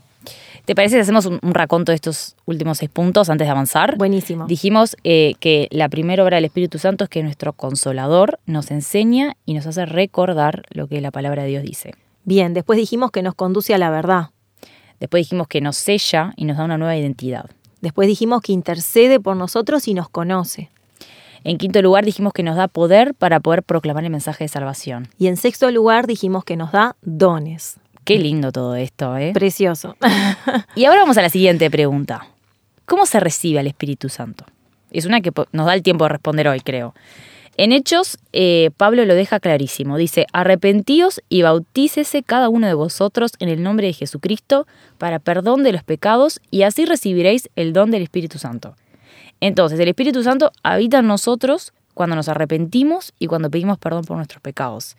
¿Te 0.64 0.74
parece 0.74 0.96
que 0.96 1.02
hacemos 1.02 1.26
un, 1.26 1.38
un 1.42 1.54
raconto 1.54 1.92
de 1.92 1.96
estos 1.96 2.36
últimos 2.46 2.78
seis 2.78 2.90
puntos 2.90 3.30
antes 3.30 3.46
de 3.46 3.50
avanzar? 3.50 3.96
Buenísimo. 3.96 4.46
Dijimos 4.46 4.96
eh, 5.04 5.34
que 5.40 5.68
la 5.70 5.88
primera 5.88 6.22
obra 6.22 6.36
del 6.36 6.44
Espíritu 6.44 6.78
Santo 6.78 7.04
es 7.04 7.10
que 7.10 7.22
nuestro 7.22 7.52
consolador 7.52 8.38
nos 8.46 8.70
enseña 8.70 9.36
y 9.46 9.54
nos 9.54 9.66
hace 9.66 9.86
recordar 9.86 10.64
lo 10.70 10.86
que 10.86 11.00
la 11.00 11.10
palabra 11.10 11.42
de 11.42 11.48
Dios 11.48 11.62
dice. 11.62 11.92
Bien, 12.24 12.54
después 12.54 12.78
dijimos 12.78 13.10
que 13.10 13.22
nos 13.22 13.34
conduce 13.34 13.74
a 13.74 13.78
la 13.78 13.90
verdad. 13.90 14.30
Después 15.00 15.22
dijimos 15.22 15.48
que 15.48 15.60
nos 15.60 15.76
sella 15.76 16.32
y 16.36 16.44
nos 16.44 16.58
da 16.58 16.64
una 16.64 16.78
nueva 16.78 16.96
identidad. 16.96 17.46
Después 17.80 18.06
dijimos 18.06 18.42
que 18.42 18.52
intercede 18.52 19.18
por 19.18 19.36
nosotros 19.36 19.88
y 19.88 19.94
nos 19.94 20.08
conoce. 20.08 20.70
En 21.44 21.56
quinto 21.56 21.80
lugar 21.80 22.04
dijimos 22.04 22.34
que 22.34 22.42
nos 22.42 22.56
da 22.56 22.68
poder 22.68 23.14
para 23.14 23.40
poder 23.40 23.62
proclamar 23.62 24.04
el 24.04 24.10
mensaje 24.10 24.44
de 24.44 24.48
salvación. 24.48 25.08
Y 25.18 25.28
en 25.28 25.38
sexto 25.38 25.70
lugar 25.70 26.06
dijimos 26.06 26.44
que 26.44 26.56
nos 26.56 26.72
da 26.72 26.96
dones. 27.00 27.80
Qué 28.04 28.18
lindo 28.18 28.52
todo 28.52 28.74
esto, 28.76 29.16
¿eh? 29.16 29.32
Precioso. 29.32 29.96
Y 30.74 30.84
ahora 30.84 31.00
vamos 31.00 31.18
a 31.18 31.22
la 31.22 31.30
siguiente 31.30 31.70
pregunta. 31.70 32.26
¿Cómo 32.86 33.06
se 33.06 33.20
recibe 33.20 33.58
al 33.58 33.66
Espíritu 33.66 34.08
Santo? 34.08 34.44
Es 34.90 35.04
una 35.06 35.20
que 35.20 35.30
nos 35.52 35.66
da 35.66 35.74
el 35.74 35.82
tiempo 35.82 36.04
de 36.04 36.10
responder 36.10 36.48
hoy, 36.48 36.60
creo. 36.60 36.94
En 37.56 37.72
Hechos, 37.72 38.18
eh, 38.32 38.70
Pablo 38.76 39.04
lo 39.04 39.14
deja 39.14 39.38
clarísimo. 39.38 39.98
Dice, 39.98 40.26
arrepentíos 40.32 41.20
y 41.28 41.42
bautícese 41.42 42.22
cada 42.22 42.48
uno 42.48 42.66
de 42.66 42.74
vosotros 42.74 43.32
en 43.38 43.48
el 43.48 43.62
nombre 43.62 43.88
de 43.88 43.92
Jesucristo 43.92 44.66
para 44.98 45.18
perdón 45.18 45.62
de 45.62 45.72
los 45.72 45.82
pecados 45.82 46.40
y 46.50 46.62
así 46.62 46.86
recibiréis 46.86 47.50
el 47.56 47.72
don 47.72 47.90
del 47.90 48.02
Espíritu 48.02 48.38
Santo. 48.38 48.76
Entonces, 49.40 49.78
el 49.78 49.88
Espíritu 49.88 50.22
Santo 50.22 50.52
habita 50.62 51.00
en 51.00 51.06
nosotros 51.06 51.72
cuando 51.94 52.16
nos 52.16 52.28
arrepentimos 52.28 53.12
y 53.18 53.26
cuando 53.26 53.50
pedimos 53.50 53.78
perdón 53.78 54.04
por 54.04 54.16
nuestros 54.16 54.40
pecados. 54.40 54.96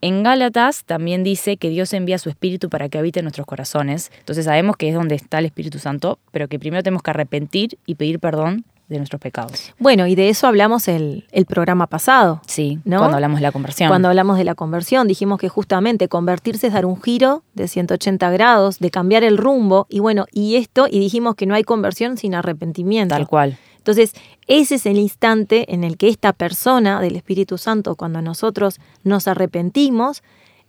En 0.00 0.22
Gálatas 0.22 0.84
también 0.84 1.24
dice 1.24 1.56
que 1.56 1.70
Dios 1.70 1.92
envía 1.92 2.18
su 2.18 2.28
Espíritu 2.28 2.68
para 2.68 2.88
que 2.88 2.98
habite 2.98 3.20
en 3.20 3.24
nuestros 3.24 3.46
corazones. 3.46 4.10
Entonces 4.18 4.44
sabemos 4.44 4.76
que 4.76 4.88
es 4.88 4.94
donde 4.94 5.14
está 5.14 5.38
el 5.38 5.46
Espíritu 5.46 5.78
Santo, 5.78 6.18
pero 6.30 6.48
que 6.48 6.58
primero 6.58 6.82
tenemos 6.82 7.02
que 7.02 7.10
arrepentir 7.10 7.78
y 7.86 7.96
pedir 7.96 8.20
perdón 8.20 8.64
de 8.88 8.96
nuestros 8.96 9.20
pecados. 9.20 9.74
Bueno, 9.78 10.06
y 10.06 10.14
de 10.14 10.30
eso 10.30 10.46
hablamos 10.46 10.88
el, 10.88 11.26
el 11.30 11.44
programa 11.44 11.86
pasado. 11.86 12.40
Sí, 12.46 12.78
¿No? 12.84 12.98
cuando 12.98 13.16
hablamos 13.16 13.38
de 13.38 13.42
la 13.42 13.52
conversión. 13.52 13.88
Cuando 13.88 14.08
hablamos 14.08 14.38
de 14.38 14.44
la 14.44 14.54
conversión, 14.54 15.06
dijimos 15.08 15.38
que 15.38 15.48
justamente 15.48 16.08
convertirse 16.08 16.68
es 16.68 16.72
dar 16.72 16.86
un 16.86 17.00
giro 17.00 17.42
de 17.54 17.68
180 17.68 18.30
grados, 18.30 18.78
de 18.78 18.90
cambiar 18.90 19.24
el 19.24 19.36
rumbo, 19.36 19.86
y 19.90 20.00
bueno, 20.00 20.24
y 20.32 20.56
esto, 20.56 20.86
y 20.90 21.00
dijimos 21.00 21.34
que 21.34 21.46
no 21.46 21.54
hay 21.54 21.64
conversión 21.64 22.16
sin 22.16 22.34
arrepentimiento. 22.34 23.14
Tal 23.14 23.26
cual. 23.26 23.58
Entonces, 23.88 24.12
ese 24.48 24.74
es 24.74 24.84
el 24.84 24.98
instante 24.98 25.72
en 25.72 25.82
el 25.82 25.96
que 25.96 26.08
esta 26.08 26.34
persona 26.34 27.00
del 27.00 27.16
Espíritu 27.16 27.56
Santo, 27.56 27.94
cuando 27.96 28.20
nosotros 28.20 28.80
nos 29.02 29.26
arrepentimos, 29.28 30.22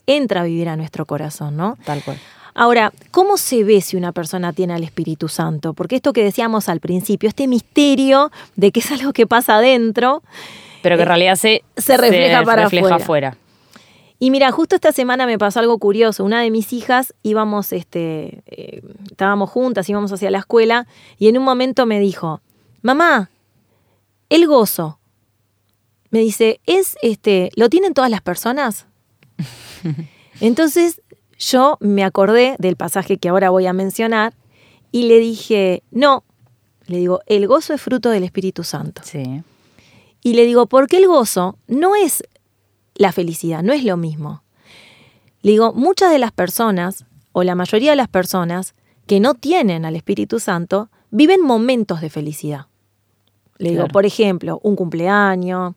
entra 0.07 0.39
a 0.39 0.43
vivir 0.45 0.69
a 0.69 0.77
nuestro 0.77 1.05
corazón, 1.05 1.57
¿no? 1.57 1.77
Tal 1.83 2.01
cual. 2.01 2.17
Ahora, 2.53 2.93
¿cómo 3.11 3.35
se 3.35 3.65
ve 3.65 3.81
si 3.81 3.97
una 3.97 4.13
persona 4.13 4.53
tiene 4.53 4.73
al 4.73 4.85
Espíritu 4.85 5.27
Santo? 5.27 5.73
Porque 5.73 5.97
esto 5.97 6.13
que 6.13 6.23
decíamos 6.23 6.69
al 6.69 6.79
principio, 6.79 7.27
este 7.27 7.45
misterio 7.49 8.31
de 8.55 8.71
que 8.71 8.79
es 8.79 8.89
algo 8.89 9.11
que 9.11 9.27
pasa 9.27 9.57
adentro, 9.57 10.23
Pero 10.81 10.95
que 10.95 11.01
en 11.01 11.07
realidad 11.09 11.35
se, 11.35 11.55
Eh, 11.55 11.63
se 11.75 11.97
refleja 11.97 12.43
para 12.43 12.63
refleja 12.63 12.95
afuera. 12.95 13.29
afuera. 13.31 13.37
Y 14.17 14.31
mira, 14.31 14.49
justo 14.51 14.75
esta 14.75 14.93
semana 14.93 15.25
me 15.25 15.37
pasó 15.37 15.59
algo 15.59 15.77
curioso. 15.77 16.23
Una 16.23 16.41
de 16.41 16.51
mis 16.51 16.71
hijas 16.71 17.13
íbamos, 17.21 17.73
este, 17.73 18.43
eh, 18.45 18.81
estábamos 19.11 19.49
juntas, 19.49 19.89
íbamos 19.89 20.13
hacia 20.13 20.31
la 20.31 20.37
escuela, 20.39 20.87
y 21.17 21.27
en 21.27 21.37
un 21.37 21.43
momento 21.43 21.85
me 21.85 21.99
dijo, 21.99 22.39
mamá, 22.81 23.29
el 24.29 24.47
gozo. 24.47 24.99
Me 26.11 26.19
dice, 26.19 26.59
¿es 26.65 26.95
este, 27.01 27.51
lo 27.55 27.69
tienen 27.69 27.93
todas 27.93 28.09
las 28.09 28.21
personas? 28.21 28.87
Entonces 30.41 31.01
yo 31.37 31.77
me 31.79 32.03
acordé 32.03 32.55
del 32.59 32.75
pasaje 32.75 33.17
que 33.17 33.29
ahora 33.29 33.49
voy 33.49 33.67
a 33.67 33.73
mencionar 33.73 34.33
y 34.91 35.03
le 35.03 35.19
dije, 35.19 35.83
no, 35.91 36.23
le 36.87 36.97
digo, 36.97 37.21
el 37.27 37.47
gozo 37.47 37.73
es 37.73 37.81
fruto 37.81 38.09
del 38.09 38.23
Espíritu 38.23 38.63
Santo. 38.63 39.01
Sí. 39.05 39.43
Y 40.21 40.33
le 40.33 40.45
digo, 40.45 40.65
¿por 40.65 40.87
qué 40.87 40.97
el 40.97 41.07
gozo 41.07 41.57
no 41.67 41.95
es 41.95 42.23
la 42.95 43.11
felicidad? 43.11 43.63
No 43.63 43.73
es 43.73 43.83
lo 43.83 43.95
mismo. 43.95 44.43
Le 45.41 45.51
digo, 45.51 45.71
muchas 45.73 46.11
de 46.11 46.19
las 46.19 46.31
personas, 46.31 47.05
o 47.31 47.43
la 47.43 47.55
mayoría 47.55 47.91
de 47.91 47.95
las 47.95 48.09
personas 48.09 48.73
que 49.07 49.19
no 49.19 49.35
tienen 49.35 49.85
al 49.85 49.95
Espíritu 49.95 50.39
Santo, 50.39 50.89
viven 51.09 51.41
momentos 51.41 52.01
de 52.01 52.09
felicidad. 52.09 52.65
Le 53.59 53.69
digo, 53.69 53.81
Claro. 53.83 53.93
por 53.93 54.05
ejemplo, 54.05 54.59
un 54.63 54.75
cumpleaños, 54.75 55.75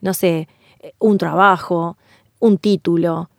no 0.00 0.12
sé, 0.14 0.48
eh, 0.80 0.92
un 0.98 1.16
trabajo, 1.18 1.96
un 2.40 2.58
título, 2.58 3.30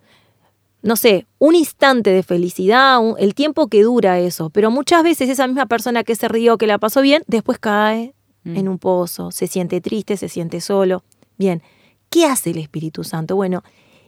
no 0.82 0.96
sé, 0.96 1.28
un 1.40 1.56
instante 1.56 2.10
de 2.10 2.24
felicidad, 2.24 3.00
un- 3.00 3.16
el 3.20 3.36
tiempo 3.36 3.68
que 3.68 3.84
dura 3.84 4.20
eso. 4.20 4.50
Pero 4.50 4.72
muchas 4.72 5.04
veces 5.04 5.30
esa 5.30 5.48
misma 5.48 5.66
persona 5.68 6.04
que 6.04 6.16
se 6.16 6.28
rió, 6.28 6.58
que 6.58 6.68
la 6.68 6.78
pasó 6.78 7.02
bien, 7.02 7.24
después 7.28 7.60
cae 7.60 8.14
Mm. 8.44 8.58
en 8.58 8.68
un 8.70 8.80
pozo, 8.80 9.32
se 9.32 9.48
siente 9.48 9.80
triste, 9.82 10.18
se 10.18 10.28
siente 10.28 10.60
solo. 10.62 11.04
Bien, 11.38 11.62
¿qué 12.10 12.26
hace 12.26 12.50
el 12.52 12.58
Espíritu 12.58 13.04
Santo? 13.04 13.36
Bueno, 13.36 13.64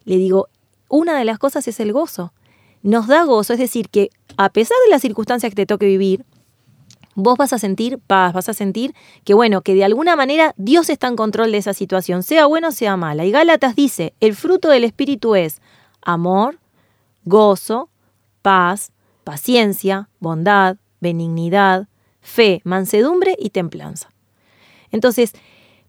le 0.05 0.17
digo, 0.17 0.47
una 0.89 1.17
de 1.17 1.25
las 1.25 1.39
cosas 1.39 1.67
es 1.67 1.79
el 1.79 1.93
gozo. 1.93 2.33
Nos 2.83 3.07
da 3.07 3.23
gozo, 3.23 3.53
es 3.53 3.59
decir, 3.59 3.89
que 3.89 4.09
a 4.37 4.49
pesar 4.49 4.77
de 4.85 4.91
las 4.91 5.01
circunstancias 5.01 5.49
que 5.51 5.55
te 5.55 5.65
toque 5.65 5.85
vivir, 5.87 6.23
vos 7.15 7.37
vas 7.37 7.53
a 7.53 7.59
sentir 7.59 7.97
paz, 7.97 8.33
vas 8.33 8.49
a 8.49 8.53
sentir 8.53 8.93
que, 9.23 9.33
bueno, 9.33 9.61
que 9.61 9.73
de 9.73 9.83
alguna 9.83 10.15
manera 10.15 10.53
Dios 10.57 10.89
está 10.89 11.07
en 11.07 11.15
control 11.15 11.51
de 11.51 11.57
esa 11.57 11.73
situación, 11.73 12.21
sea 12.21 12.45
buena 12.45 12.67
o 12.67 12.71
sea 12.71 12.97
mala. 12.97 13.25
Y 13.25 13.31
Gálatas 13.31 13.75
dice, 13.75 14.13
el 14.19 14.35
fruto 14.35 14.69
del 14.69 14.83
Espíritu 14.83 15.35
es 15.35 15.61
amor, 16.01 16.59
gozo, 17.23 17.89
paz, 18.41 18.91
paciencia, 19.23 20.09
bondad, 20.19 20.77
benignidad, 20.99 21.87
fe, 22.21 22.61
mansedumbre 22.63 23.35
y 23.39 23.49
templanza. 23.49 24.09
Entonces, 24.91 25.31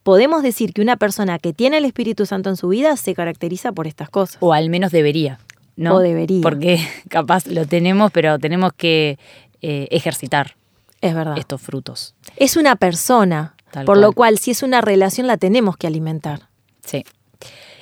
podemos 0.03 0.43
decir 0.43 0.73
que 0.73 0.81
una 0.81 0.97
persona 0.97 1.39
que 1.39 1.53
tiene 1.53 1.79
el 1.79 1.85
Espíritu 1.85 2.25
Santo 2.27 2.49
en 2.49 2.57
su 2.57 2.69
vida 2.69 2.97
se 2.97 3.15
caracteriza 3.15 3.73
por 3.73 3.87
estas 3.87 4.09
cosas. 4.09 4.39
O 4.41 4.53
al 4.53 4.71
menos 4.71 4.93
debería, 4.93 5.41
¿no? 5.75 5.97
O 5.97 5.99
debería. 5.99 6.43
Porque 6.43 6.79
capaz 7.09 7.47
lo 7.47 7.67
tenemos, 7.67 8.12
pero 8.12 8.39
tenemos 8.39 8.73
que 8.73 9.19
eh, 9.61 9.89
ejercitar 9.91 10.55
Es 11.00 11.14
verdad. 11.14 11.37
estos 11.38 11.61
frutos. 11.61 12.14
Es 12.37 12.56
una 12.56 12.76
persona, 12.76 13.54
Tal 13.70 13.85
por 13.85 13.96
cual. 13.96 14.00
lo 14.00 14.12
cual 14.12 14.38
si 14.38 14.50
es 14.50 14.62
una 14.62 14.80
relación 14.80 15.26
la 15.26 15.37
tenemos 15.37 15.76
que 15.76 15.87
alimentar. 15.87 16.48
Sí. 16.85 17.04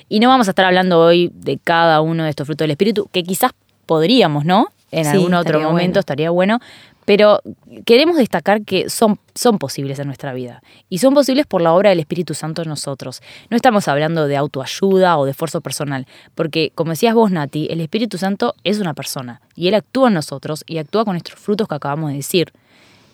Y 0.09 0.19
no 0.19 0.27
vamos 0.29 0.47
a 0.47 0.51
estar 0.51 0.65
hablando 0.65 0.99
hoy 0.99 1.31
de 1.33 1.57
cada 1.57 2.01
uno 2.01 2.23
de 2.23 2.29
estos 2.29 2.45
frutos 2.45 2.63
del 2.65 2.71
Espíritu, 2.71 3.09
que 3.11 3.23
quizás 3.23 3.51
podríamos, 3.85 4.45
¿no? 4.45 4.67
En 4.91 5.05
Sí, 5.05 5.11
algún 5.11 5.33
otro 5.33 5.59
momento 5.59 5.71
bueno. 5.93 5.99
estaría 5.99 6.29
bueno, 6.29 6.59
pero 7.05 7.41
queremos 7.85 8.17
destacar 8.17 8.63
que 8.63 8.89
son, 8.89 9.19
son 9.33 9.57
posibles 9.59 9.99
en 9.99 10.07
nuestra 10.07 10.33
vida. 10.33 10.61
Y 10.89 10.99
son 10.99 11.13
posibles 11.13 11.45
por 11.47 11.61
la 11.61 11.73
obra 11.73 11.89
del 11.89 11.99
Espíritu 11.99 12.33
Santo 12.33 12.61
en 12.61 12.69
nosotros. 12.69 13.21
No 13.49 13.55
estamos 13.57 13.87
hablando 13.87 14.27
de 14.27 14.37
autoayuda 14.37 15.17
o 15.17 15.25
de 15.25 15.31
esfuerzo 15.31 15.61
personal, 15.61 16.07
porque 16.35 16.71
como 16.75 16.91
decías 16.91 17.13
vos, 17.15 17.31
Nati, 17.31 17.67
el 17.71 17.81
Espíritu 17.81 18.17
Santo 18.17 18.55
es 18.63 18.79
una 18.79 18.93
persona 18.93 19.41
y 19.55 19.67
Él 19.67 19.73
actúa 19.75 20.07
en 20.09 20.13
nosotros 20.15 20.63
y 20.67 20.77
actúa 20.77 21.03
con 21.05 21.15
estos 21.15 21.35
frutos 21.35 21.67
que 21.67 21.75
acabamos 21.75 22.11
de 22.11 22.17
decir. 22.17 22.51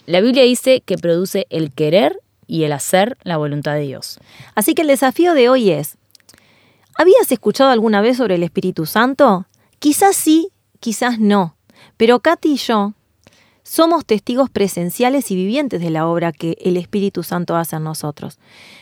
La 0.05 0.21
Biblia 0.21 0.43
dice 0.43 0.81
que 0.81 0.97
produce 0.97 1.47
el 1.49 1.71
querer 1.71 2.19
y 2.47 2.63
el 2.63 2.73
hacer 2.73 3.17
la 3.23 3.37
voluntad 3.37 3.75
de 3.75 3.81
Dios. 3.81 4.19
Así 4.55 4.73
que 4.73 4.81
el 4.81 4.87
desafío 4.87 5.33
de 5.33 5.49
hoy 5.49 5.71
es, 5.71 5.97
¿habías 6.95 7.31
escuchado 7.31 7.69
alguna 7.69 8.01
vez 8.01 8.17
sobre 8.17 8.35
el 8.35 8.43
Espíritu 8.43 8.85
Santo? 8.85 9.45
Quizás 9.79 10.15
sí, 10.15 10.49
quizás 10.79 11.19
no, 11.19 11.55
pero 11.97 12.19
Katy 12.19 12.53
y 12.53 12.57
yo 12.57 12.93
somos 13.63 14.05
testigos 14.05 14.49
presenciales 14.49 15.31
y 15.31 15.35
vivientes 15.35 15.81
de 15.81 15.91
la 15.91 16.07
obra 16.07 16.31
que 16.31 16.57
el 16.61 16.77
Espíritu 16.77 17.23
Santo 17.23 17.55
hace 17.55 17.77
en 17.77 17.83
nosotros. 17.83 18.39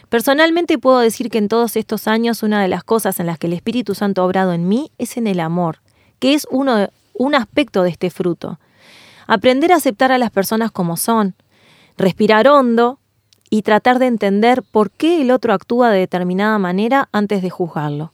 Personalmente 0.07 0.79
puedo 0.79 0.99
decir 0.99 1.29
que 1.29 1.37
en 1.37 1.49
todos 1.49 1.75
estos 1.75 2.07
años 2.07 2.43
una 2.43 2.61
de 2.61 2.69
las 2.69 2.83
cosas 2.83 3.19
en 3.19 3.27
las 3.27 3.37
que 3.37 3.47
el 3.47 3.53
Espíritu 3.53 3.93
Santo 3.93 4.21
ha 4.21 4.25
obrado 4.25 4.53
en 4.53 4.67
mí 4.67 4.91
es 4.97 5.17
en 5.17 5.27
el 5.27 5.41
amor, 5.41 5.79
que 6.19 6.33
es 6.33 6.47
uno 6.49 6.89
un 7.13 7.35
aspecto 7.35 7.83
de 7.83 7.89
este 7.89 8.09
fruto. 8.09 8.59
Aprender 9.31 9.71
a 9.71 9.75
aceptar 9.75 10.11
a 10.11 10.17
las 10.17 10.31
personas 10.31 10.71
como 10.71 10.97
son, 10.97 11.35
respirar 11.97 12.47
hondo 12.47 12.97
y 13.51 13.61
tratar 13.61 13.99
de 13.99 14.07
entender 14.07 14.63
por 14.63 14.89
qué 14.89 15.21
el 15.21 15.29
otro 15.29 15.53
actúa 15.53 15.91
de 15.91 15.99
determinada 15.99 16.57
manera 16.57 17.09
antes 17.11 17.43
de 17.43 17.51
juzgarlo. 17.51 18.11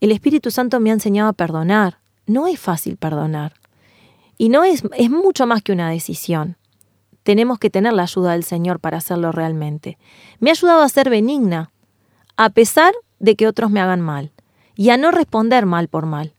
El 0.00 0.10
Espíritu 0.10 0.50
Santo 0.50 0.80
me 0.80 0.88
ha 0.88 0.94
enseñado 0.94 1.28
a 1.28 1.34
perdonar. 1.34 1.98
No 2.24 2.46
es 2.46 2.58
fácil 2.58 2.96
perdonar. 2.96 3.52
Y 4.38 4.48
no 4.48 4.64
es, 4.64 4.82
es 4.96 5.10
mucho 5.10 5.46
más 5.46 5.62
que 5.62 5.72
una 5.72 5.90
decisión. 5.90 6.56
Tenemos 7.22 7.58
que 7.58 7.68
tener 7.68 7.92
la 7.92 8.04
ayuda 8.04 8.32
del 8.32 8.44
Señor 8.44 8.80
para 8.80 8.96
hacerlo 8.96 9.30
realmente. 9.30 9.98
Me 10.40 10.48
ha 10.48 10.54
ayudado 10.54 10.80
a 10.80 10.88
ser 10.88 11.10
benigna, 11.10 11.70
a 12.38 12.48
pesar 12.48 12.94
de 13.18 13.36
que 13.36 13.46
otros 13.46 13.70
me 13.70 13.80
hagan 13.80 14.00
mal, 14.00 14.32
y 14.74 14.88
a 14.88 14.96
no 14.96 15.10
responder 15.10 15.66
mal 15.66 15.88
por 15.88 16.06
mal. 16.06 16.32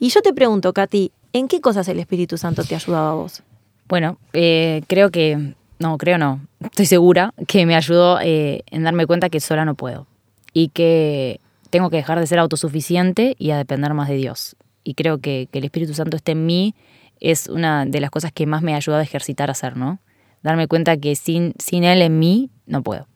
Y 0.00 0.08
yo 0.08 0.20
te 0.20 0.34
pregunto, 0.34 0.72
Katy, 0.72 1.12
¿en 1.32 1.48
qué 1.48 1.60
cosas 1.60 1.88
el 1.88 1.98
Espíritu 1.98 2.38
Santo 2.38 2.64
te 2.64 2.74
ha 2.74 2.78
ayudado 2.78 3.08
a 3.08 3.14
vos? 3.14 3.42
Bueno, 3.88 4.18
eh, 4.32 4.82
creo 4.86 5.10
que, 5.10 5.54
no, 5.78 5.98
creo 5.98 6.18
no, 6.18 6.40
estoy 6.60 6.86
segura 6.86 7.32
que 7.46 7.64
me 7.66 7.74
ayudó 7.74 8.20
eh, 8.20 8.62
en 8.70 8.84
darme 8.84 9.06
cuenta 9.06 9.30
que 9.30 9.40
sola 9.40 9.64
no 9.64 9.74
puedo 9.74 10.06
y 10.52 10.68
que 10.68 11.40
tengo 11.70 11.90
que 11.90 11.96
dejar 11.96 12.20
de 12.20 12.26
ser 12.26 12.38
autosuficiente 12.38 13.34
y 13.38 13.50
a 13.50 13.56
depender 13.56 13.94
más 13.94 14.08
de 14.08 14.16
Dios. 14.16 14.56
Y 14.84 14.94
creo 14.94 15.18
que, 15.18 15.48
que 15.50 15.58
el 15.58 15.64
Espíritu 15.64 15.94
Santo 15.94 16.16
esté 16.16 16.32
en 16.32 16.46
mí 16.46 16.74
es 17.20 17.48
una 17.48 17.84
de 17.84 18.00
las 18.00 18.10
cosas 18.10 18.32
que 18.32 18.46
más 18.46 18.62
me 18.62 18.74
ha 18.74 18.76
ayudado 18.76 19.00
a 19.00 19.04
ejercitar 19.04 19.48
a 19.48 19.52
hacer, 19.52 19.76
¿no? 19.76 19.98
Darme 20.42 20.68
cuenta 20.68 20.96
que 20.96 21.16
sin, 21.16 21.54
sin 21.58 21.84
Él 21.84 22.00
en 22.02 22.18
mí 22.18 22.50
no 22.66 22.82
puedo. 22.82 23.06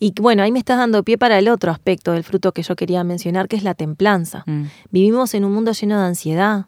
Y 0.00 0.12
bueno, 0.20 0.42
ahí 0.42 0.50
me 0.50 0.58
estás 0.58 0.78
dando 0.78 1.02
pie 1.02 1.18
para 1.18 1.38
el 1.38 1.48
otro 1.48 1.70
aspecto 1.70 2.12
del 2.12 2.24
fruto 2.24 2.52
que 2.52 2.62
yo 2.62 2.74
quería 2.74 3.04
mencionar, 3.04 3.48
que 3.48 3.56
es 3.56 3.62
la 3.62 3.74
templanza. 3.74 4.42
Mm. 4.46 4.64
Vivimos 4.90 5.34
en 5.34 5.44
un 5.44 5.52
mundo 5.52 5.72
lleno 5.72 6.00
de 6.00 6.06
ansiedad. 6.06 6.66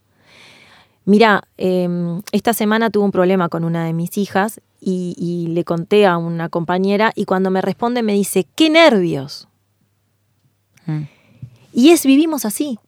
Mira, 1.06 1.44
eh, 1.56 1.88
esta 2.32 2.52
semana 2.52 2.90
tuve 2.90 3.04
un 3.04 3.12
problema 3.12 3.48
con 3.48 3.64
una 3.64 3.86
de 3.86 3.94
mis 3.94 4.18
hijas 4.18 4.60
y, 4.80 5.14
y 5.16 5.46
le 5.54 5.64
conté 5.64 6.04
a 6.04 6.18
una 6.18 6.50
compañera 6.50 7.12
y 7.14 7.24
cuando 7.24 7.50
me 7.50 7.62
responde 7.62 8.02
me 8.02 8.12
dice, 8.12 8.46
qué 8.54 8.68
nervios. 8.68 9.48
Mm. 10.84 11.04
Y 11.72 11.90
es, 11.90 12.04
vivimos 12.04 12.44
así. 12.44 12.78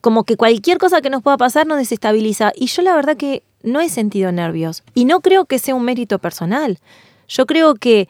Como 0.00 0.24
que 0.24 0.36
cualquier 0.36 0.78
cosa 0.78 1.00
que 1.00 1.10
nos 1.10 1.22
pueda 1.22 1.36
pasar 1.36 1.66
nos 1.66 1.78
desestabiliza. 1.78 2.52
Y 2.56 2.66
yo 2.66 2.82
la 2.82 2.94
verdad 2.94 3.16
que 3.16 3.42
no 3.62 3.80
he 3.80 3.88
sentido 3.88 4.32
nervios. 4.32 4.82
Y 4.94 5.04
no 5.04 5.20
creo 5.20 5.44
que 5.44 5.58
sea 5.58 5.74
un 5.74 5.84
mérito 5.84 6.18
personal. 6.18 6.78
Yo 7.28 7.46
creo 7.46 7.74
que 7.74 8.08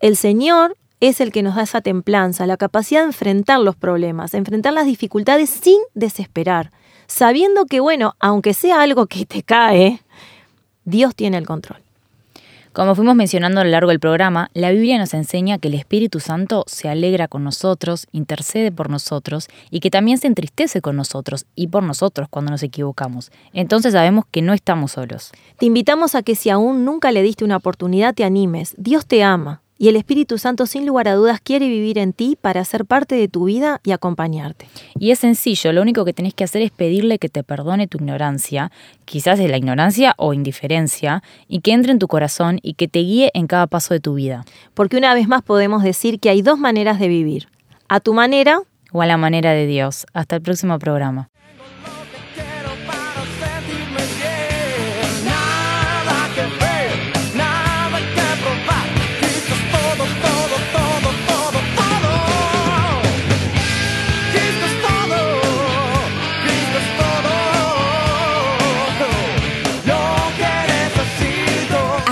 el 0.00 0.16
Señor 0.16 0.76
es 1.00 1.20
el 1.20 1.32
que 1.32 1.42
nos 1.42 1.56
da 1.56 1.62
esa 1.62 1.80
templanza, 1.80 2.46
la 2.46 2.56
capacidad 2.56 3.00
de 3.00 3.06
enfrentar 3.06 3.58
los 3.58 3.74
problemas, 3.74 4.30
de 4.32 4.38
enfrentar 4.38 4.72
las 4.72 4.86
dificultades 4.86 5.50
sin 5.50 5.78
desesperar, 5.94 6.70
sabiendo 7.12 7.66
que, 7.66 7.80
bueno, 7.80 8.14
aunque 8.20 8.54
sea 8.54 8.80
algo 8.82 9.06
que 9.06 9.26
te 9.26 9.42
cae, 9.42 10.00
Dios 10.84 11.14
tiene 11.14 11.36
el 11.36 11.46
control. 11.46 11.80
Como 12.72 12.94
fuimos 12.94 13.14
mencionando 13.14 13.60
a 13.60 13.64
lo 13.64 13.70
largo 13.70 13.90
del 13.90 14.00
programa, 14.00 14.48
la 14.54 14.70
Biblia 14.70 14.96
nos 14.96 15.12
enseña 15.12 15.58
que 15.58 15.68
el 15.68 15.74
Espíritu 15.74 16.20
Santo 16.20 16.64
se 16.66 16.88
alegra 16.88 17.28
con 17.28 17.44
nosotros, 17.44 18.06
intercede 18.12 18.72
por 18.72 18.88
nosotros 18.88 19.48
y 19.70 19.80
que 19.80 19.90
también 19.90 20.16
se 20.16 20.26
entristece 20.26 20.80
con 20.80 20.96
nosotros 20.96 21.44
y 21.54 21.66
por 21.66 21.82
nosotros 21.82 22.28
cuando 22.30 22.50
nos 22.50 22.62
equivocamos. 22.62 23.30
Entonces 23.52 23.92
sabemos 23.92 24.24
que 24.30 24.40
no 24.40 24.54
estamos 24.54 24.92
solos. 24.92 25.32
Te 25.58 25.66
invitamos 25.66 26.14
a 26.14 26.22
que 26.22 26.34
si 26.34 26.48
aún 26.48 26.86
nunca 26.86 27.12
le 27.12 27.22
diste 27.22 27.44
una 27.44 27.58
oportunidad, 27.58 28.14
te 28.14 28.24
animes. 28.24 28.74
Dios 28.78 29.04
te 29.04 29.22
ama 29.22 29.61
y 29.82 29.88
el 29.88 29.96
Espíritu 29.96 30.38
Santo 30.38 30.66
sin 30.66 30.86
lugar 30.86 31.08
a 31.08 31.16
dudas 31.16 31.40
quiere 31.40 31.66
vivir 31.66 31.98
en 31.98 32.12
ti 32.12 32.38
para 32.40 32.64
ser 32.64 32.84
parte 32.84 33.16
de 33.16 33.26
tu 33.26 33.46
vida 33.46 33.80
y 33.82 33.90
acompañarte. 33.90 34.68
Y 34.96 35.10
es 35.10 35.18
sencillo, 35.18 35.72
lo 35.72 35.82
único 35.82 36.04
que 36.04 36.12
tenés 36.12 36.34
que 36.34 36.44
hacer 36.44 36.62
es 36.62 36.70
pedirle 36.70 37.18
que 37.18 37.28
te 37.28 37.42
perdone 37.42 37.88
tu 37.88 37.98
ignorancia, 37.98 38.70
quizás 39.04 39.40
es 39.40 39.50
la 39.50 39.56
ignorancia 39.56 40.14
o 40.18 40.34
indiferencia, 40.34 41.24
y 41.48 41.62
que 41.62 41.72
entre 41.72 41.90
en 41.90 41.98
tu 41.98 42.06
corazón 42.06 42.60
y 42.62 42.74
que 42.74 42.86
te 42.86 43.00
guíe 43.00 43.32
en 43.34 43.48
cada 43.48 43.66
paso 43.66 43.92
de 43.92 43.98
tu 43.98 44.14
vida, 44.14 44.44
Porque 44.74 44.96
una 44.96 45.14
vez 45.14 45.26
más 45.26 45.42
podemos 45.42 45.82
decir 45.82 46.20
que 46.20 46.30
hay 46.30 46.42
dos 46.42 46.60
maneras 46.60 47.00
de 47.00 47.08
vivir. 47.08 47.48
A 47.88 47.98
tu 47.98 48.14
manera 48.14 48.62
o 48.92 49.02
a 49.02 49.06
la 49.06 49.16
manera 49.16 49.50
de 49.50 49.66
Dios. 49.66 50.06
Hasta 50.14 50.36
el 50.36 50.42
próximo 50.42 50.78
programa. 50.78 51.31